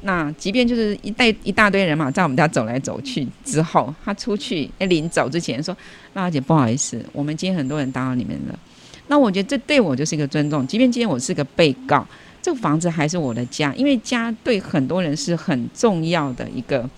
[0.03, 5.77] 那即便就是一带一大堆人嘛，在我们家走来走去之后，他出去哎，临走之前说
[6.15, 8.59] ：“娜娜姐，不好意思，我们今天很多人打扰你们了。”
[9.09, 10.67] 那我觉得这对我就是一个尊重。
[10.67, 12.07] 即便今天我是个被告，
[12.41, 16.89] 这个房子还是我的家，因为家对很多人是很重要的一个，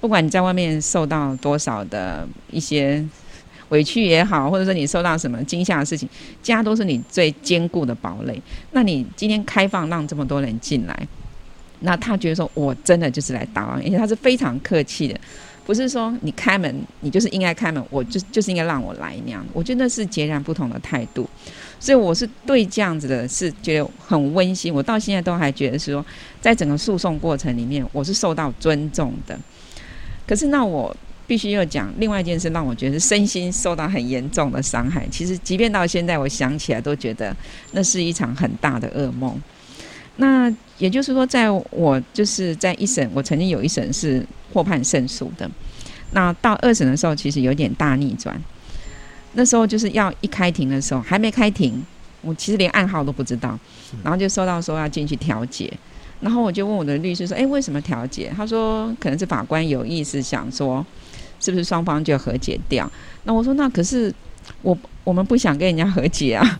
[0.00, 3.04] 不管你在外面受到多少的一些。
[3.70, 6.08] 委屈也好，或者说你受到什么惊吓的事情，
[6.40, 8.40] 家都是你最坚固的堡垒。
[8.70, 11.08] 那你今天开放让这么多人进来，
[11.80, 15.18] 那他觉得说我真的就是来打扰，而且他是非常客气的，
[15.64, 19.44] 不是说你开门你就是应该开门，我就就是应该让我来那样。
[19.52, 21.28] 我觉得那是截然不同的态度，
[21.78, 24.72] 所以我是对这样子的是觉得很温馨。
[24.72, 26.04] 我到现在都还觉得说，
[26.40, 29.38] 在整个诉讼过程里面，我是受到尊重的。
[30.26, 30.96] 可是那我。
[31.28, 35.04] 必须要讲另外一件事，让我觉得身心受到很严重的伤害。
[35.10, 37.36] 其实，即便到现在，我想起来都觉得
[37.72, 39.36] 那是一场很大的噩梦。
[40.16, 45.50] 那也就是说，在我就是在一审，我曾经有一审是获判胜诉的。
[46.12, 48.40] 那到二审的时候，其实有点大逆转。
[49.34, 51.84] 那时候就是要一开庭的时候，还没开庭，
[52.22, 53.58] 我其实连暗号都不知道，
[54.02, 55.72] 然后就收到说要进去调解。
[56.20, 60.84] 然后我就问我的律师说：“诶，为什么调解？”他说：“可能是法官有意思，想说。”
[61.38, 62.90] 是不是双方就和解掉？
[63.24, 64.12] 那我说，那可是
[64.62, 66.58] 我我们不想跟人家和解啊。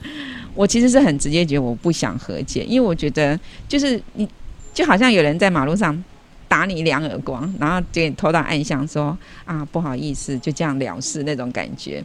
[0.57, 3.38] 我其实是很直接觉得我不想和解，因为我觉得
[3.69, 4.29] 就是你
[4.75, 6.03] 就好像有人在马路上
[6.49, 12.03] 打你两耳光，然后就给你拖到暗箱说啊，不好意思，就这样了事那种感觉。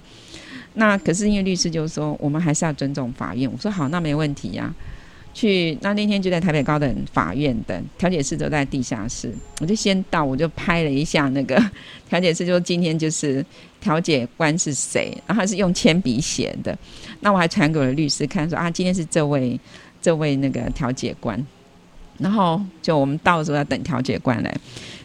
[0.74, 3.50] 那可是因为律师就说我们还是要尊重法院。
[3.52, 4.74] 我说好，那没问题呀、
[5.34, 9.34] 去，那那天就在台北高等法院等调解室，都在地下室。
[9.60, 11.56] 我就先到，我就拍了一下那个
[12.10, 13.46] 调解室，就说今天就是
[13.80, 16.78] 调解官是谁，然后他是用铅笔写的。
[17.22, 19.60] 那我还传给我的律师看，说啊，今天是这位
[20.02, 21.44] 这位那个调解官。
[22.18, 24.56] 然后就我们到的时候要等调解官来，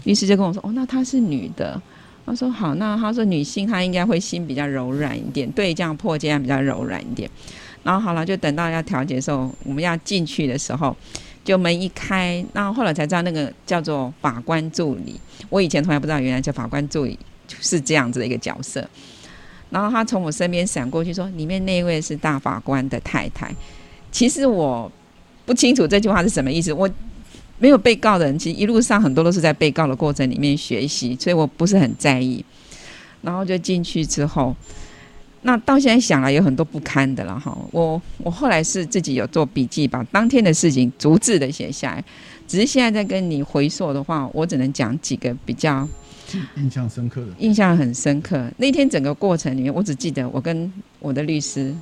[0.04, 1.80] 律师就跟我说，哦，那她是女的。
[2.26, 7.30] 他说好，那他说女性她应该会心比较柔软一点，对这样破解比较柔软一点。
[7.86, 10.94] 然后好了，就等到要调解的时候，我们要进去的时候，
[11.44, 15.14] 就门一开，然后后来才知道那个叫做法官助理。
[15.48, 17.16] 我以前从来不知道，原来叫法官助理
[17.60, 18.84] 是这样子的一个角色。
[19.70, 23.54] 然后他从我身边闪过去说：“里面那位是大法官的太太。”
[24.10, 24.90] 其实我
[25.44, 26.72] 不清楚这句话是什么意思。
[26.72, 26.90] 我
[27.60, 32.44] 没有被告的人，其实一路上很多都是在被告的过程里面学习，所以我不是很在意。
[33.22, 34.56] 然后就进去之后。
[35.46, 42.04] 那到现在想来有很多不堪的了哈，我我后来是自己有做笔记，把当天的事情逐字的写下来。
[42.48, 45.88] 只是现在在跟你回溯的话，我只能讲几个比较
[46.56, 47.28] 印象深刻的。
[47.38, 51.72] 印象很深刻，那天整个过程里面，我只记得我跟我的律师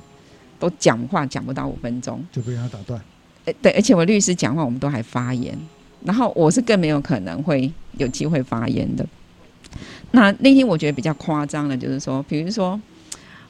[0.59, 3.01] 都讲话讲不到五分钟就被他打断。
[3.45, 5.57] 诶，对，而且我律师讲话我们都还发言，
[6.03, 9.03] 然后我是更没有可能会有机会发言的。
[10.11, 12.79] 那那天我觉得比较夸张的，就是说，比如说。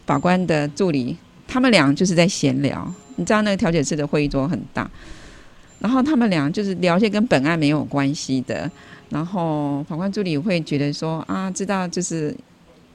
[0.05, 2.93] 法官的助理，他们俩就是在闲聊。
[3.17, 4.89] 你知道那个调解室的会议桌很大，
[5.79, 8.69] 然后他们俩就是聊些跟本案没有关系的。
[9.09, 12.35] 然后法官助理会觉得说啊，知道就是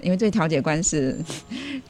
[0.02, 1.16] 因为这调解官是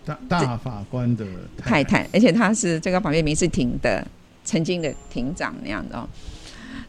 [0.04, 4.06] 大大法官的太太，而且他是最高法院民事庭的
[4.44, 6.08] 曾经的庭长那样的哦。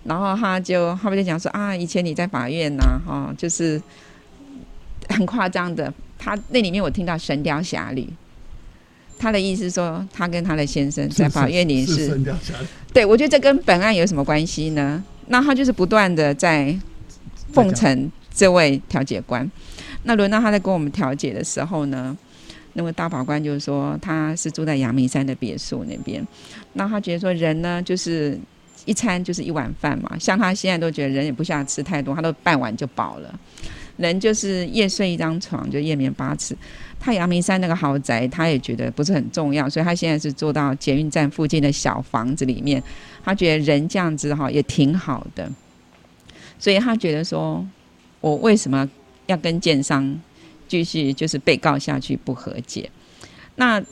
[0.03, 3.81] 然后他就他们就讲说啊，以前你在法院呐，哈，就是
[5.09, 5.91] 很夸张的。
[6.19, 8.01] 他那里面我听到《神雕侠侣》。
[9.21, 12.19] 他的意思说，他跟他的先生在法院里是，是
[12.91, 15.03] 对，我觉得这跟本案有什么关系呢？
[15.27, 16.75] 那他就是不断的在
[17.53, 19.49] 奉承这位调解官。
[20.03, 22.17] 那轮到他在跟我们调解的时候呢，
[22.73, 26.25] 那位大法官就是说，他是住在阳明山的别墅那边。
[26.73, 28.35] 那他觉得说，人呢就是
[28.85, 33.39] 一餐就是一碗饭嘛，像他现在都觉得人也不需要吃太多，他都半碗就饱了。
[33.97, 36.57] 人就是夜睡一张床就夜眠八尺。
[37.03, 42.81] 他阳明山那个豪宅，他也觉得不是很重要，所以他现在是住到捷运站附近的小房子里面。
[43.25, 45.51] 他觉得人这样子哈也挺好的，
[46.59, 47.65] 所以他觉得说，
[48.19, 48.87] 我为什么
[49.25, 50.15] 要跟建商
[50.67, 52.87] 继续就是被告下去不和解？
[53.55, 53.83] 那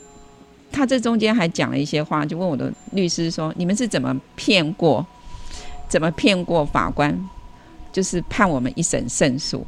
[0.70, 5.04] 他这中间还讲了一些话，就问我的律师说：“你们是怎么骗过，
[5.88, 7.28] 怎么骗过法官，
[7.92, 9.66] 就是判我们一审胜诉？”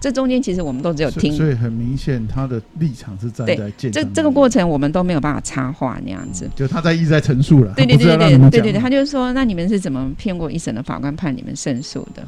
[0.00, 1.32] 这中间其实我们都只有听。
[1.32, 6.48] 所以很明显他的立场是站在这这个过程我们都没有办法插话那样子。
[6.54, 12.22] 就他在一直在陈述了对对对对对对对他就说那你们是怎么骗过一审的法官判你们胜诉的？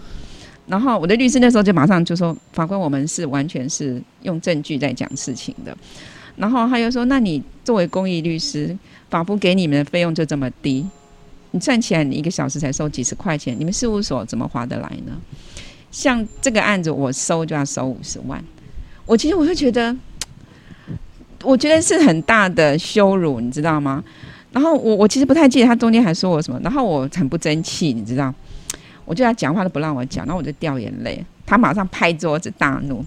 [0.66, 5.76] 然后我的律师那时候就马上就说法官我们是完全是用证据在讲事情的
[6.36, 8.76] 然后他又说那你作为公益律师
[9.08, 10.86] 法服给你们的费用就这么低
[11.52, 15.18] 你算起来你一个小时才收几十块钱你们事务所怎么划得来呢？
[15.90, 18.42] 像这个案子，我收就要收五十万，
[19.06, 19.94] 我其实我就觉得，
[21.42, 24.02] 我觉得是很大的羞辱，你知道吗？
[24.52, 28.32] 然后我我其实不太记得他中间还说我什么，然后我很不争气，你知道，
[29.04, 33.04] 我就要讲话都不让我讲，然后我就掉眼泪，他马上拍桌子大怒。”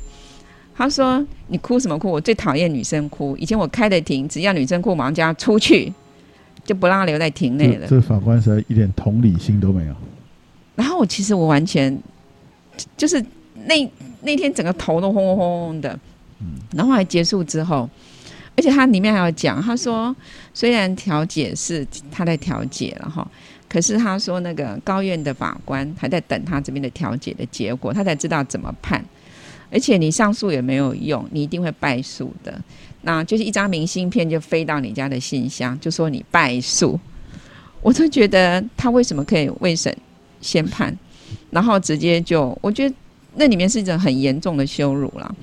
[0.74, 2.10] 他说：“你哭什么哭？
[2.10, 3.38] 我最讨厌女生哭。
[3.38, 5.94] 以前我开的庭，只要女生哭，马上就要出去，
[6.64, 9.94] 就不让她留在庭内了。”这法官实在一点同理心都没有。
[10.74, 11.96] 然后我其实我完全
[12.98, 13.24] 就是
[13.66, 15.98] 那那天整个头都轰轰轰轰的。
[16.40, 16.48] 嗯。
[16.76, 17.90] 然后还结束之后，
[18.56, 20.16] 而且他里面还要讲，他说
[20.54, 23.30] 虽然调解是他在调解了哈，
[23.70, 29.04] 可是他说那个高院的法官还在等他这边的调解的结果，他才知道怎么判。
[29.74, 32.62] 而且你上诉也没有用，你一定会败诉的。
[33.04, 37.00] 那就是一张明信片就飞到你家的信箱，就说你败诉。
[37.82, 39.96] 我就觉得他为什么可以未审
[40.42, 40.96] 先判，
[41.52, 42.96] 然后直接就，我觉得
[43.36, 45.36] 那里面是一种很严重的羞辱了。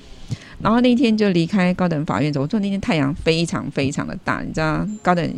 [0.60, 5.34] 然后那天就离开高等法院走，我说那天太阳非常非常的大，你知道高等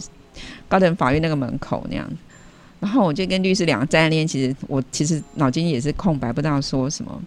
[0.66, 2.10] 高等法院那个门口那样。
[2.80, 7.20] 然后我就跟律师两个站在那边，其实我其实脑筋也是空白，不知道说什么。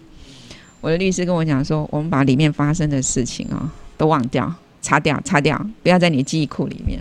[0.82, 4.52] 我的律师跟我讲说，我们把里面发生的事情啊、哦、都忘掉，
[4.82, 7.00] 擦掉，擦掉，不要在你的记忆库里面。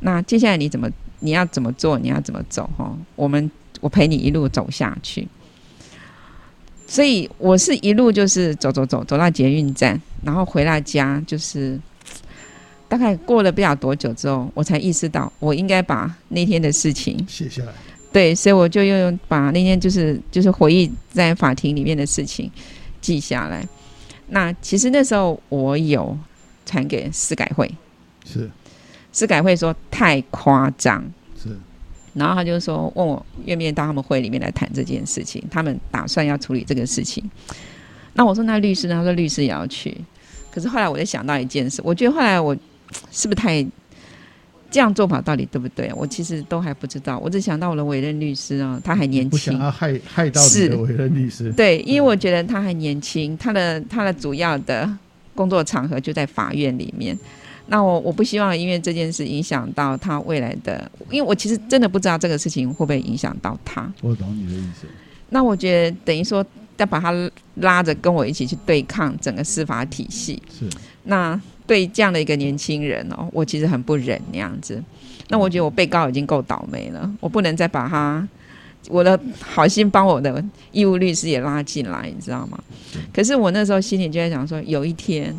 [0.00, 2.68] 那接下来你怎么，你要怎么做，你要怎么走？
[2.76, 3.48] 哈，我们
[3.80, 5.28] 我陪你一路走下去。
[6.90, 11.78] 所以我是一路就是走走走走到捷运站，然后回到家，就是
[12.88, 17.72] 大概过了不了多久之后，我才意识到我应该把那天的事情写下来。
[18.12, 22.50] 对，所以我就又把那天就是就是回忆在法庭里面的事情。
[23.00, 23.64] 记下来。
[24.26, 26.18] 那其实那时候我有
[26.66, 27.72] 传给司改会，
[28.24, 28.50] 是
[29.12, 31.10] 司改会说太夸张，是。
[32.14, 37.22] 然后他就说问我愿不愿意到他们会里面来谈这件事情，他们打算要处理这个事情。
[38.14, 38.94] 那我说那律师呢？
[38.94, 39.96] 他说律师也要去。
[40.50, 42.56] 可是后来我就想到一件事，我觉得后来我
[43.10, 43.66] 是不是太。
[44.72, 45.90] 这样做法到底对不对？
[45.96, 47.18] 我其实都还不知道。
[47.18, 51.50] 我只想到我的委任律师啊，他还年轻，不想要害害到你的委任律师。
[51.54, 54.88] 对，因为我觉得他还年轻，他的他的主要的
[55.34, 57.18] 工作场合就在法院里面。
[57.70, 63.90] 那我我不希望因为这件事影响到他未来的，因为我其实真的不知道这个事情会不会影响到他。
[64.02, 64.86] 我懂你的意思。
[65.30, 66.44] 那我觉得等于说
[66.76, 67.12] 要把他
[67.54, 70.42] 拉着跟我一起去对抗整个司法体系。
[70.50, 70.68] 是。
[71.04, 71.40] 那。
[71.66, 74.82] 对这样的一个年轻人哦，我其实很不忍那样子。
[75.28, 78.28] 那我觉得我被告已经够倒霉了，我不能再把他
[78.88, 82.58] 我的好心帮我的义务律师也拉进来，你知道吗？
[83.14, 85.32] 可是我那时候心里就在想说，有一天，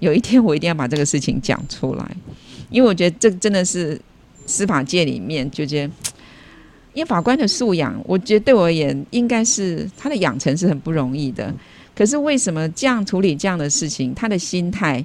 [0.00, 2.16] 有一天我一定要把这个事情讲出来，
[2.70, 4.00] 因为我觉得这真的是
[4.46, 5.92] 司法界里面就觉得，
[6.94, 11.52] 因为法官的素养，我觉得对我而言，应该是他的养成是很不容易的。
[11.94, 14.14] 可是为什么这样处理这样的事情？
[14.14, 15.04] 他的心态，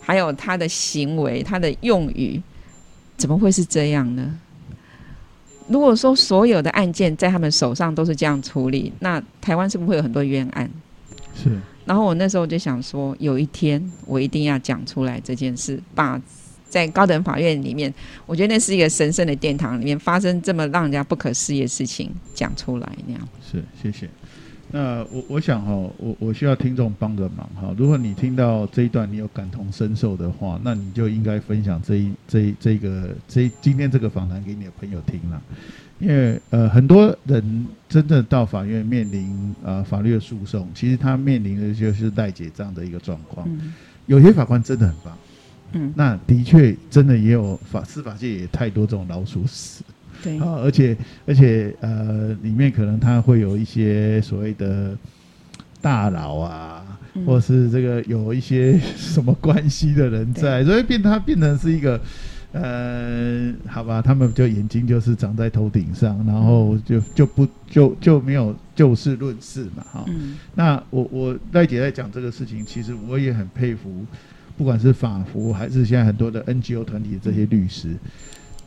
[0.00, 2.40] 还有他的行为，他的用语，
[3.18, 4.38] 怎么会是这样呢？
[5.68, 10.70] 如果说所有的案件在他们手上都是这样处理，那台湾是不是会有很多冤案？
[11.34, 11.58] 是。
[11.84, 16.20] 然后我那时候就想说，有一天我一定要讲出来这件事，把
[16.68, 17.92] 在高等法院里面，
[18.24, 23.28] 我觉得那是一个神圣的殿堂里面发生这么让人家不可思议的事情讲出来那样。
[23.50, 24.08] 是，谢谢。
[24.72, 27.74] 那我我想哈，我我需要听众帮个忙哈。
[27.76, 35.40] 如果你听到这一段，你有感同身受的话，那你就应该分享这一这一这个这今天这个访谈给你的朋友听了。
[36.00, 43.46] 因为呃，很多人真正到法院面临呃法律的诉讼，其实他面临的就是代解这样的一个状况。
[43.48, 43.72] 嗯。
[44.06, 45.16] 有些法官真的很棒，
[45.74, 49.84] 嗯，那的确真的也有法司法界也太多这种老鼠屎。
[50.22, 50.96] 对啊，而且
[51.26, 54.96] 而且呃，里面可能他会有一些所谓的
[55.80, 62.00] 大佬啊，嗯、或是这个有一些 什么关系的人在，所以变他变成是一个
[62.52, 70.36] 呃，好吧，他们就眼睛就是长在头顶上，然后就就不就就没有就事论事嘛，哈、嗯。
[70.54, 74.04] 那我我赖姐在讲这个事情，其实我也很佩服
[74.56, 77.96] 不管是法服还是现在很多的 NGO 团体的这些律师。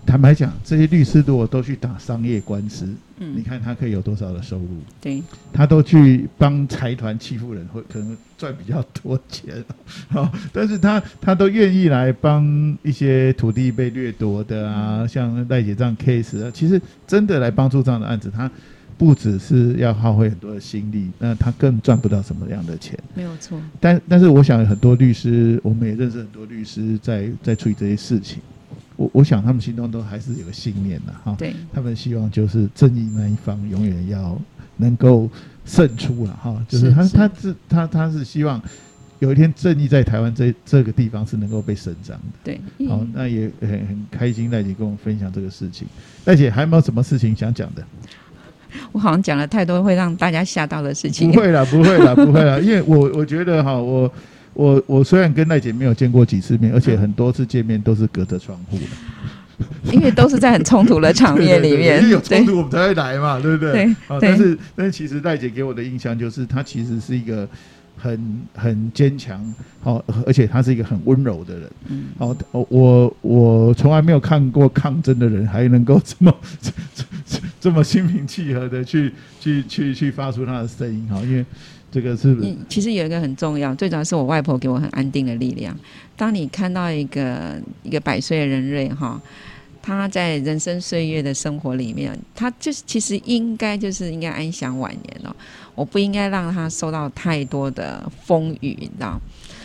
[0.05, 2.87] 坦白讲，这些律师如果都去打商业官司，
[3.17, 4.67] 嗯，你看他可以有多少的收入？
[5.01, 9.63] 对，他都去帮财团欺负人，会可能赚比较多钱，
[10.07, 18.49] 好， 但是他他都愿意来帮一些土地被掠夺的啊，嗯、像赖姐这样 case 啊，其实真的来帮助这样的案子，他
[18.97, 22.97] 不只是要耗费很多的心力，那他更赚不到什么样的钱。
[23.13, 23.59] 没有错。
[23.79, 28.39] 但但是我想很多律师，我们也认识很多律师在在处理这些事情。
[28.95, 34.39] 我我想他们心中都还是有个信念的哈，对，他们希望就是正义那一方永远要
[34.77, 35.29] 能够
[35.65, 38.61] 胜出了哈，就是他他是他他是希望
[39.19, 45.87] 有一天正义在台湾这这个地方是能够被伸张的，对，好，那也很很开心赖姐跟我们分享这个事情，
[46.25, 47.83] 赖姐还有没有什么事情想讲的？
[48.91, 54.09] 我好像讲了太多会让大家吓到的事情，不会了，不会了，不会了，因为我我觉得哈我。
[54.55, 58.83] 我我虽然跟赖姐没有见过几次面，而且很多次见面都是隔着窗户的，
[59.93, 63.71] 因为都是在很冲突的场面里面，对有冲突我们才会来嘛，对不对？
[63.73, 63.83] 对。
[64.07, 67.47] 啊，但是但是其实赖姐给我的印象就是，她其实是一个
[67.97, 71.71] 很很坚强，好，而且她是一个很温柔的人。
[71.89, 72.05] 嗯。
[72.17, 76.33] 好，我我从来没有看过抗争的人还能够这么
[77.59, 81.45] 这么心平气和的去去去去发出他的声音，哈，因为。
[81.95, 82.35] 这个是，
[82.67, 85.73] 其实有一个很重要，最主要是我外婆给我很安定的力量。
[86.17, 89.21] 当你看到一个一个百岁的人瑞哈，
[89.81, 95.33] 他在人生岁月的生活里面，他就是其实应该就是应该安享晚年了。
[95.73, 99.17] 我不应该让他受到太多的风雨，你知道？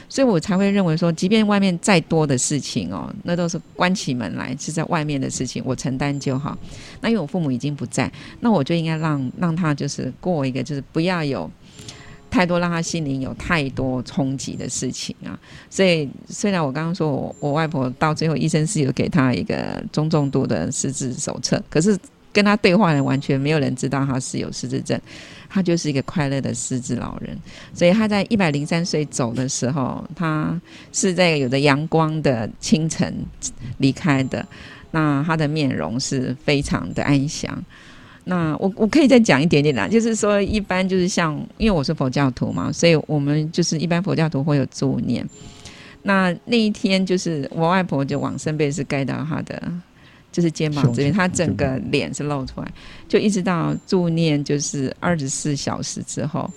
[0.08, 6.56] 所以我才会认为说，即便外面再多的事情哦，那都是关起门来是在外面的事情，我承担就好。
[7.00, 11.50] 那因为我父母已经不在，那我就应该让让他就是过一个就是不要有。
[12.30, 21.98] 太多让他心灵有太多冲击的事情啊，所以虽然我刚刚说我我外婆到最后医生是有给他一个中重度的失智手册，可是
[22.32, 24.98] 跟他对话的完全没有人知道他是有失智症，
[25.48, 27.36] 他就是一个快乐的失智老人。
[27.74, 30.58] 所以他在一百零三岁走的时候，他
[30.92, 33.12] 是在有着阳光的清晨
[33.78, 34.46] 离开的，
[34.92, 37.60] 那他的面容是非常的安详。
[38.30, 45.28] 那我我可以再讲一点点啦，就是说一般就是像，因为我是佛教徒嘛，所以我们就是一般佛教徒会有助念。
[46.04, 49.60] 那那一天就是我外婆就往生被是盖到她的
[50.30, 52.72] 就是肩膀这边，她整个脸是露出来，
[53.08, 56.48] 就一直到助念就是二十四小时之后，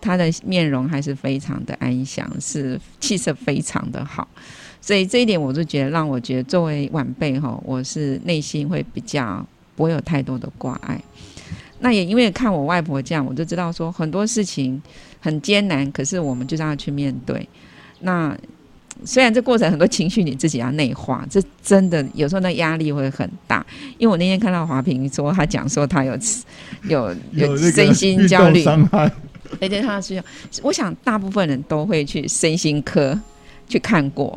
[0.00, 4.26] 她的面容还是非常的安详，是气色非常的好。
[4.80, 9.46] 所以这一点我就觉得让我觉得作为晚辈哈，我是内心会比较。
[9.78, 11.00] 不会有太多的挂碍，
[11.78, 14.82] 那也因为看我外婆这样，我就知道说很多事情
[15.20, 17.48] 很艰难，可是我们就让她去面对。
[18.00, 18.36] 那
[19.04, 23.64] 虽然这过程很多情绪你自己要内化，这真的有时候那压力会很大。
[23.98, 26.18] 因为我那天看到华平说，他讲说他有
[26.88, 29.08] 有有身心焦虑伤害，
[29.60, 30.24] 而且他需要，
[30.64, 33.16] 我想大部分人都会去身心科
[33.68, 34.36] 去看过。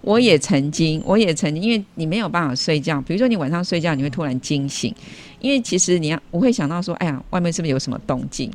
[0.00, 3.00] 我也曾经，我也曾经，因为你没有办法睡觉。
[3.02, 4.94] 比如说，你晚上睡觉，你会突然惊醒，
[5.40, 8.50] 因为其实你要，我会想到说，哎呀，外面是不是有什么动静？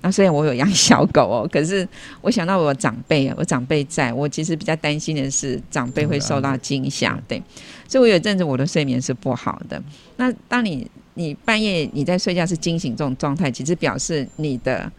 [0.00, 1.88] 那虽然我有养小狗哦， 可是
[2.20, 7.42] 我想到我长辈，我长辈在，我其实比较担心的是长辈会受到惊吓，对。
[7.88, 9.82] 所以我有阵子我的睡眠是不好的。
[10.16, 14.90] 那当你你半夜你在睡觉是惊醒这种状态，其实表示你的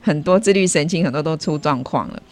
[0.00, 2.22] 很多自律神经很多都出状况了。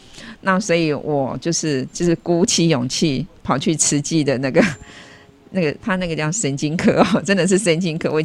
[0.41, 4.65] 那所以，我就是就是鼓起勇气跑去慈济的那个
[5.51, 8.13] 那个他那个叫神经科哦， 真的是神经科。
[8.13, 8.23] 我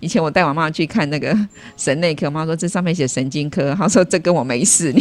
[0.00, 1.36] 以前我带我妈去看那个
[1.76, 4.92] 神内科，我妈说这上面写神经科，她说这跟我没事。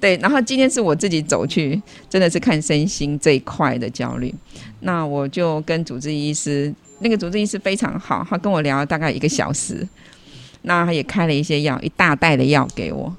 [0.00, 4.34] 对，然后今天是我自己走去，真的是看身心这一块的焦虑。
[4.80, 9.86] 那我就跟主治医师，那个主治医师非常好，他跟我聊了大概一个小时，
[10.62, 13.14] 那他也开了一些药，一大袋的药给我。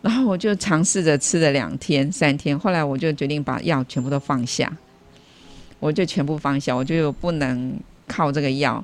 [0.00, 4.72] 然后我就尝试着吃了两天、三天，后来我就决定把药全部都放下，
[5.80, 8.82] 我就全部放下，我就不能靠这个药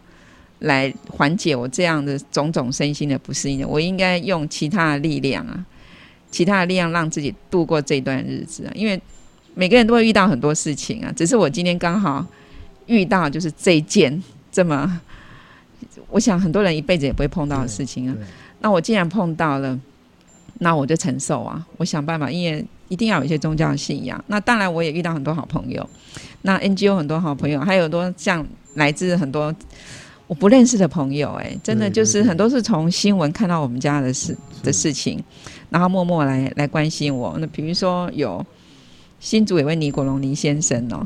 [0.59, 5.65] 来缓解我这样的种种身心的不适应，我应该用其他的力量啊，
[6.31, 9.01] 其他的力量让自己度过这段日子啊，因为
[9.55, 12.27] 每个人都会遇到很多事情啊，只是我今天刚好
[12.87, 15.01] 遇到就是这件这么，
[16.11, 18.17] 我想很多人一辈子也不会碰到的事情啊，
[18.61, 19.79] 那我既然碰到了。
[20.61, 24.25] 那我就承受啊，我想办法，因为一定要有一些宗教信仰。
[24.29, 25.87] 那当然，我也遇到很多好朋友，
[26.43, 29.53] 那 NGO 很多好朋友，还有很多像来自很多
[30.29, 35.21] 我不认识的朋友，哎，真的就是很多是从新闻看到我们家的事的事情，
[35.71, 37.37] 然后默默来来关心我。
[37.41, 38.43] 那比如说有
[39.19, 41.05] 新竹有位尼国龙尼先生哦，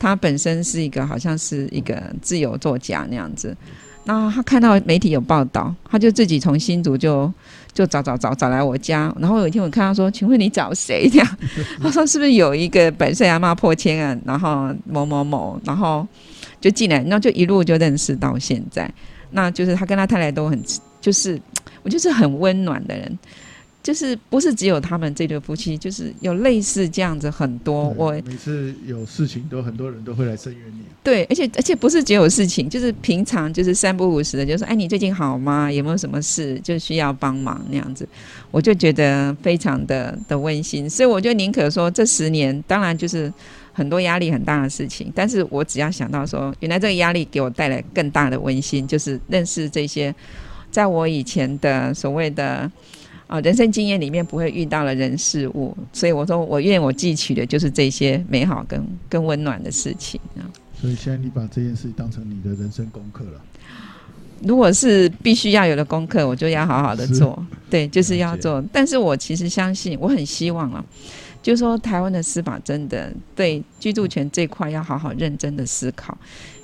[0.00, 3.56] 他本身是一个好像是一个自由作家那样子。
[4.04, 7.32] 那他看到媒体有报道，他就自己从新竹就
[7.72, 9.14] 就找找找找来我家。
[9.18, 11.38] 然后有一天我看他说：“请问你找谁？”这样
[11.80, 14.20] 他说：“是不是有一个百岁阿嬷破千案？
[14.24, 16.06] 然后某某某，然后
[16.60, 18.90] 就进来，然后就一路就认识到现在。
[19.32, 20.60] 那就是他跟他太太都很，
[21.00, 21.40] 就是
[21.82, 23.18] 我就是很温暖的人。”
[23.82, 27.88] 就是不是只有他们这对夫妻，就是有类似这样子很多。
[27.96, 30.82] 我每次有事情都很多人都会来声援你。
[31.02, 35.72] 对，而且而且不是只有事情，就是平常就是三不五时的，就说哎，你最近好吗？
[35.72, 38.06] 有没有什么事就需要帮忙那样子？
[38.50, 43.32] 我就觉得非常的的温馨，所以我就宁可说这十年，当然就是
[43.72, 50.14] 很多压力很大的事情，但是我只要想到说，原来这个压力给我带来更大的温馨，就是认识这些
[50.70, 52.70] 在我以前的所谓的。
[53.30, 60.42] 啊，人生经验里面不会遇到了人事物，所以我说我愿我记取的就是这些美好跟跟温暖的事情啊。
[60.80, 63.40] 所以现在你把这件事当成你的人生功课了。
[64.42, 67.40] 如果是必须要有的功课，我就要好好的做。
[67.70, 68.60] 对，就是要做。
[68.72, 70.84] 但是我其实相信，我很希望啊，
[71.40, 76.18] 就是说台湾的司法真的对居住权这块要好好认真的思考，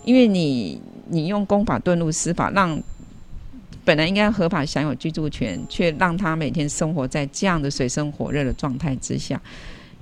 [0.04, 2.76] 因为你你用公法遁入司法让。
[3.86, 9.40] 本来应该合法享有居住权，却让他每天生活在这样的水深火热的状态之下。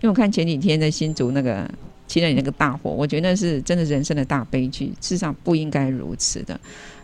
[0.00, 1.70] 因为我看前几天的新竹那个
[2.08, 6.58] 七人那个大火，我觉得那是真的人生的大悲剧，事实上不应该如此的。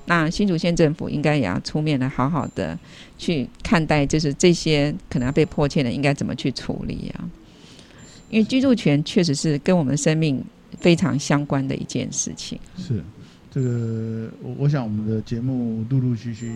[0.07, 2.77] 那新竹县政府应该也要出面来好好的
[3.19, 7.29] 去看待，就是这些可能要被迫切的应该怎么去处理啊？
[8.31, 10.43] 因为居住权确实是跟我们生命
[10.79, 12.59] 非常相关的一件事情。
[12.79, 13.05] 是。
[13.53, 16.53] 这个我我想我们的节目陆陆续续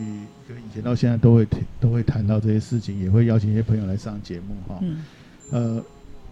[0.47, 1.45] 跟以前到现在都会
[1.81, 4.79] 都会谈到这些事情，也会邀请一些朋友来上节目哈。
[4.81, 5.03] 嗯。
[5.51, 5.85] 呃，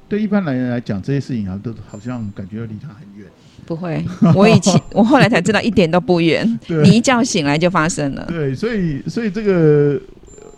[0.08, 3.26] 对一般来人来讲，这些事情啊都好像感觉离他很远。
[3.66, 4.04] 不会，
[4.36, 6.46] 我以前我后来才知道一点都不远。
[6.84, 8.24] 你一觉醒来就发生了。
[8.28, 10.00] 对，所以所以这个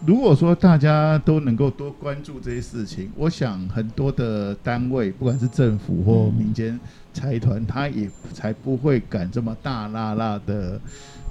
[0.06, 6.74] 如果说大家都能够多关注这些事情，我想很多的单位，不管是政府或民间。
[6.74, 6.80] 嗯
[7.14, 10.78] 财团他也才不会敢这么大辣辣的，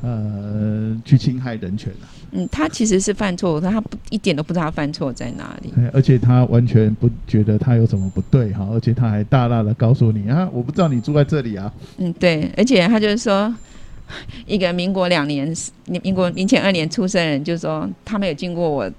[0.01, 2.09] 呃，去侵害人权啊。
[2.31, 5.71] 嗯，他其实是犯错，他不一点都不知道他犯错在哪里。
[5.93, 11.71] 而且他完全不觉得他有什么不对哈，而且他还大大的告诉你啊，我不知道你住在这里啊。
[11.97, 13.53] 嗯，对，而且他就是说，
[14.47, 15.53] 一个民国两年，
[15.85, 18.89] 民国民前二年出生人，就是说他没有经过我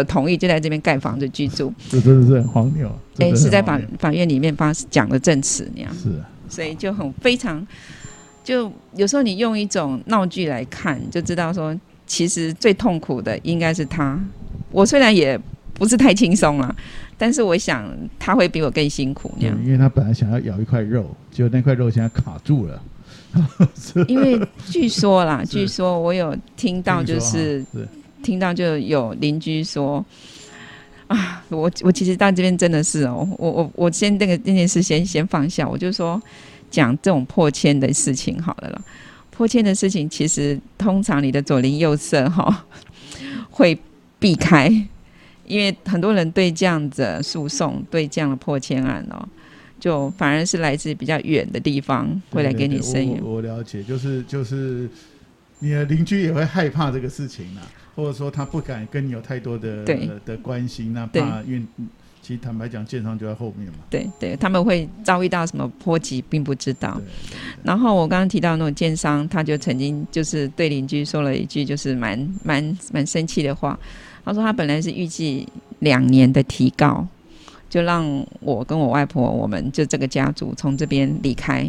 [0.00, 2.88] 的同意就在这边盖房子居住，这真的是很荒谬。
[3.18, 7.66] 哎、欸，是在法法院里面发讲的证词那样，是、啊，所以就很非常，
[8.42, 14.18] 就有时候你用一种闹剧来看，就知道说，其实最痛苦的应该是他。
[14.70, 15.38] 我虽然也
[15.74, 16.74] 不是太轻松了，
[17.18, 17.86] 但是我想
[18.18, 22.82] 他会比我更辛苦那样，因为他本来想要咬一块肉，结果那块肉现在卡住了。
[24.08, 27.62] 因为 据说啦，据说我有听到就是。
[28.22, 30.04] 听到就有邻居说
[31.06, 36.20] 啊，我我其实到这边真的是哦，我我我先那个那件事先先放下，我就说
[36.70, 38.82] 讲这种破迁的事情好了啦。
[39.30, 42.54] 破迁的事情其实通常你的左邻右舍哈、哦、
[43.50, 43.76] 会
[44.18, 44.68] 避开，
[45.46, 49.26] 因为很多人对这样子诉讼，对这样的破迁案哦，
[49.80, 53.18] 就反而是来自比较远的地方会来给你声援。
[53.24, 54.88] 我了解，就是就是
[55.58, 57.66] 你的邻居也会害怕这个事情啊。
[58.00, 59.84] 或者说他不敢跟你有太多的
[60.24, 61.62] 的关心，那怕因为
[62.22, 63.78] 其实坦白讲，建商就在后面嘛。
[63.88, 67.00] 对对，他们会遭遇到什么波及，并不知道。
[67.62, 73.78] 然后我刚刚提到那种建商，他就曾经就是对邻居说了一句，就是蛮蛮蛮生气的话。
[74.24, 75.46] 他说他本来是预计
[75.80, 77.06] 两年的提告，
[77.68, 78.04] 就让
[78.40, 81.68] 我跟我外婆，我们就这个家族从这边离开。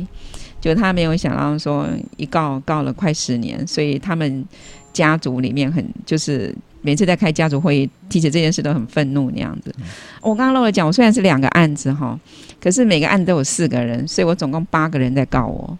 [0.59, 4.45] 就他没有想到说一告告了快十年，所以他们。
[4.93, 9.73] 家族里面很就是每次在开家族会议提起这件事都很愤怒那样子。
[10.21, 12.19] 我刚刚漏了讲，我虽然是两个案子哈，
[12.61, 15.77] 可是每个案子都有四个人，所以我总共八个人在告我，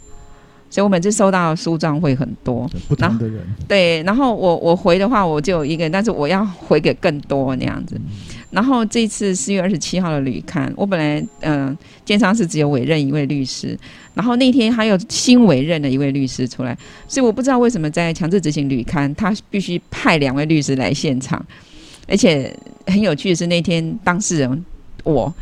[0.69, 2.69] 所以我每次收到的书状会很多。
[2.87, 3.41] 不同的人。
[3.67, 7.99] 对，然后我我回的话我就有一个人，但是我要回给更多那样子。
[8.51, 13.77] 然后这次四月二十七号的旅刊，我本来嗯，建商是只有委任一位律师。
[14.13, 21.43] 然后那天还有新委任的一位律师出来，所以我不知道为什么在强制执行旅刊，他必须派两位律师来现场，
[22.07, 22.53] 而且
[22.87, 24.65] 很有趣的是那天当事人
[25.03, 25.33] 我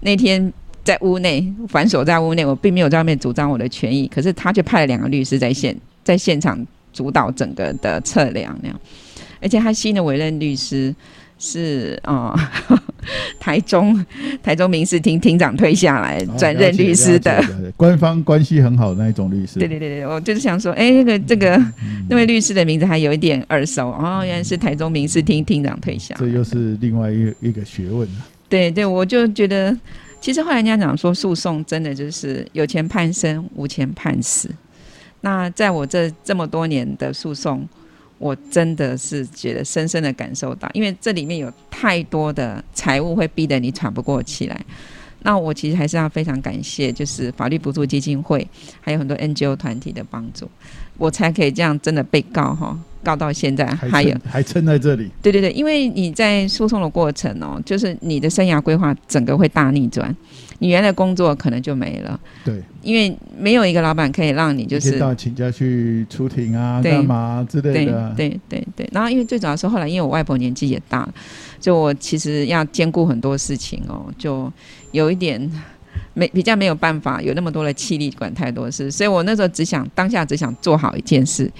[0.00, 0.52] 那天
[0.84, 8.80] 在屋内反锁在屋内，我并没有在外面主张我的权益，可是他却派了两个律师在现在现场主导整个的测量那样，
[9.40, 10.94] 而且他新的委任律师
[11.42, 12.32] 是啊。
[12.68, 12.78] 呃
[13.40, 14.06] 台中
[14.44, 17.42] 台中民事厅厅长退下来转任律师的，
[17.76, 19.58] 官方关系很好的那一种律师。
[19.58, 28.08] 对对对对，我就是想说，哎，那个这个、嗯、那位律师的名字还有一点耳熟哦，原来是台中民事厅厅长退下，这又是另外一一个学问。
[28.48, 29.76] 对对，我就觉得，
[30.20, 34.48] 其实后来人家讲说，诉讼真的就是有钱判生，无钱判死。
[35.22, 37.68] 那在我这这么多年的诉讼，
[38.22, 44.64] 我真的是觉得深深的感受到，因为这里面有太多的财务会逼得你喘不过气来。
[45.24, 48.46] 那我其实还是要非常感谢，就是法律补助基金会，
[48.80, 50.48] 还有很多 NGO 团体的帮助，
[50.98, 55.10] 我才可以这样真的被告哈，告到现在还有还撑在这里。
[55.20, 60.14] 对对对，因为你在诉讼的过程哦，就是你的生涯规划整个会大逆转。
[60.58, 68.88] 你原来工作可能就没了，对，因为没有一个老板可以让你就是到请假去出庭啊，干嘛之类的，对对对对。
[68.92, 71.14] 然后因为最主要是后来，因为我外婆年纪也大了，
[71.58, 74.52] 就我其实要兼顾很多事情哦，就
[74.92, 75.50] 有一点
[76.14, 81.50] 没比较没有办法有那么多的气力管太多事，所以我那时候只想当下只想做好一件事，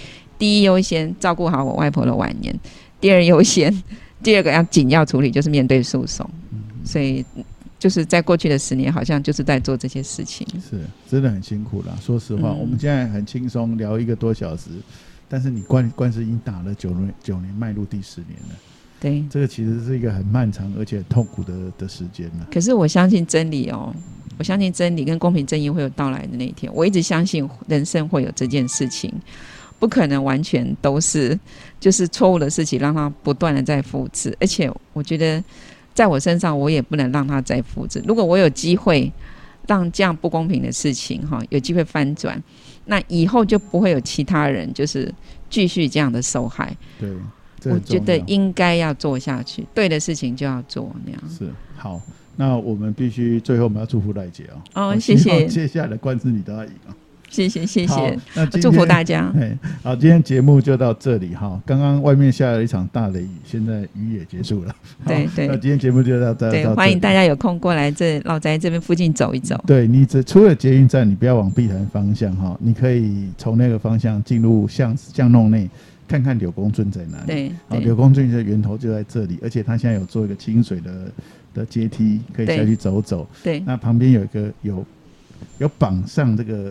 [0.43, 2.53] 第一优先照顾好我外婆的晚年，
[3.01, 3.73] 第二优先
[4.25, 7.25] 第二个要紧要处理就是面对诉讼，嗯、所以。
[7.79, 10.79] 就是在过去的十年，好像就是在做这些事情，是
[11.11, 11.99] 真的很辛苦了。
[12.01, 14.71] 说实话，嗯、我们现在很轻松聊一个多小时，
[15.29, 18.55] 但是你官官司已经打了九年，九年迈入第十年了。
[19.01, 22.47] 对，这个其实是一个很漫长而且痛苦的的时间了。
[22.53, 23.93] 可是我相信真理哦，
[24.39, 26.73] 我相信真理跟公平正义会有到来的那一天。
[26.73, 29.13] 我一直相信人生会有这件事情，
[29.83, 31.37] 不可能完全都是
[31.81, 34.33] 就是错误的事情，让他不断的在复制。
[34.41, 35.43] 而且我觉得。
[35.95, 38.03] 在我身上，我也不能让他再复制。
[38.09, 39.13] 如果我有机会
[39.67, 42.43] 让这样不公平的事情哈有机会翻转，
[42.87, 45.13] 那以后就不会有其他人就是
[45.51, 46.75] 继续这样的受害。
[46.99, 47.11] 对，
[47.71, 51.21] 我觉得应该要做下去，对的事情就要做那样。
[51.29, 52.01] 是好，
[52.37, 54.89] 那我们必须最后我们要祝福赖姐哦。
[54.89, 55.45] 哦，谢谢。
[55.45, 56.97] 接下来的官司你都要赢啊。
[57.33, 59.33] 谢谢谢谢，那祝福大家。
[59.83, 61.59] 好，今天节目就到这里哈。
[61.65, 64.77] 刚刚外面下了一场大雷雨，现在雨也结束了。
[65.07, 66.63] 对对，那今天节目就到这里。
[66.63, 69.59] 对，欢迎大家有空过来这老宅这边附近走一走。
[69.67, 75.71] 对，你这除了捷运站，你不要往碧潭方向哈，你可以从那个方向进入巷巷弄内，
[76.07, 77.27] 看看柳公圳在哪里。
[77.27, 81.11] 对，好，柳公圳的源头就在这里，而且它现在有做一个清水的
[81.55, 83.27] 的阶梯，可以下去走走。
[83.43, 84.85] 对，那旁边有一个有
[85.57, 86.71] 有绑上这个。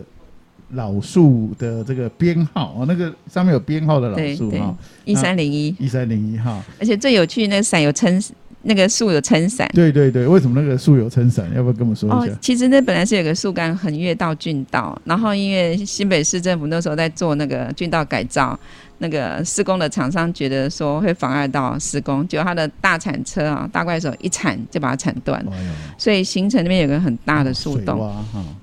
[0.72, 6.62] 老树的这个编号哦，那个上面有编号的老树哈，一三零一，一三零一号。
[6.80, 8.22] 而且最有趣，那个伞有撑，
[8.62, 9.70] 那个树有撑伞。
[9.74, 11.46] 对对对，为什么那个树有撑伞？
[11.54, 12.32] 要不要跟我们说一下？
[12.32, 18.58] 哦，其实那本来是有个树干横越到郡道，然后因为新北市政府那时候在做那个郡道改造。
[19.02, 25.58] 那个施工的厂商觉得说会妨碍到施工，结果他的大铲车啊，大怪手一铲就把它铲断，哎、
[25.98, 28.08] 所以形成那边有个很大的树洞。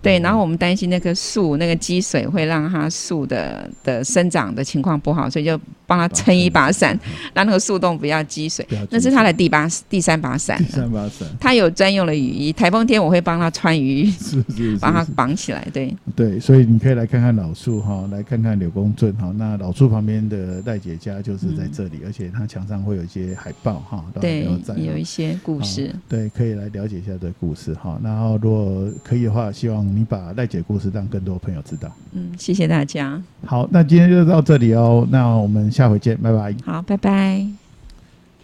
[0.01, 6.97] 对，然后我们担心那棵树那个积水会让它树的的生长的情况不好，所以就帮他撑一把伞，
[7.33, 8.65] 让那个树洞不要积水。
[8.89, 10.57] 那是他的第八第三把伞。
[10.59, 11.27] 第三把伞。
[11.37, 15.67] 他有专用的雨衣，台风天我会帮他穿雨衣，是是，是，是，帮他绑起来。
[15.73, 19.33] 对对，所以你可以来看看老树哈，来看看柳公圳哈。
[19.35, 20.28] 那老树旁边。
[20.29, 24.45] 的赖姐家就是在这里，嗯、而且它墙上会有一些海报哈，对，
[24.77, 27.99] 有，一些故事，对，可以来了解一下这个故事哈。
[28.03, 31.91] 然后如果可以的话，希望你把赖姐故事让更多朋友知道。
[32.11, 33.21] 嗯，谢谢大家。
[33.43, 36.55] 好，那今天就到这里哦，那我们下回见，拜拜。
[36.63, 37.58] 好，拜拜。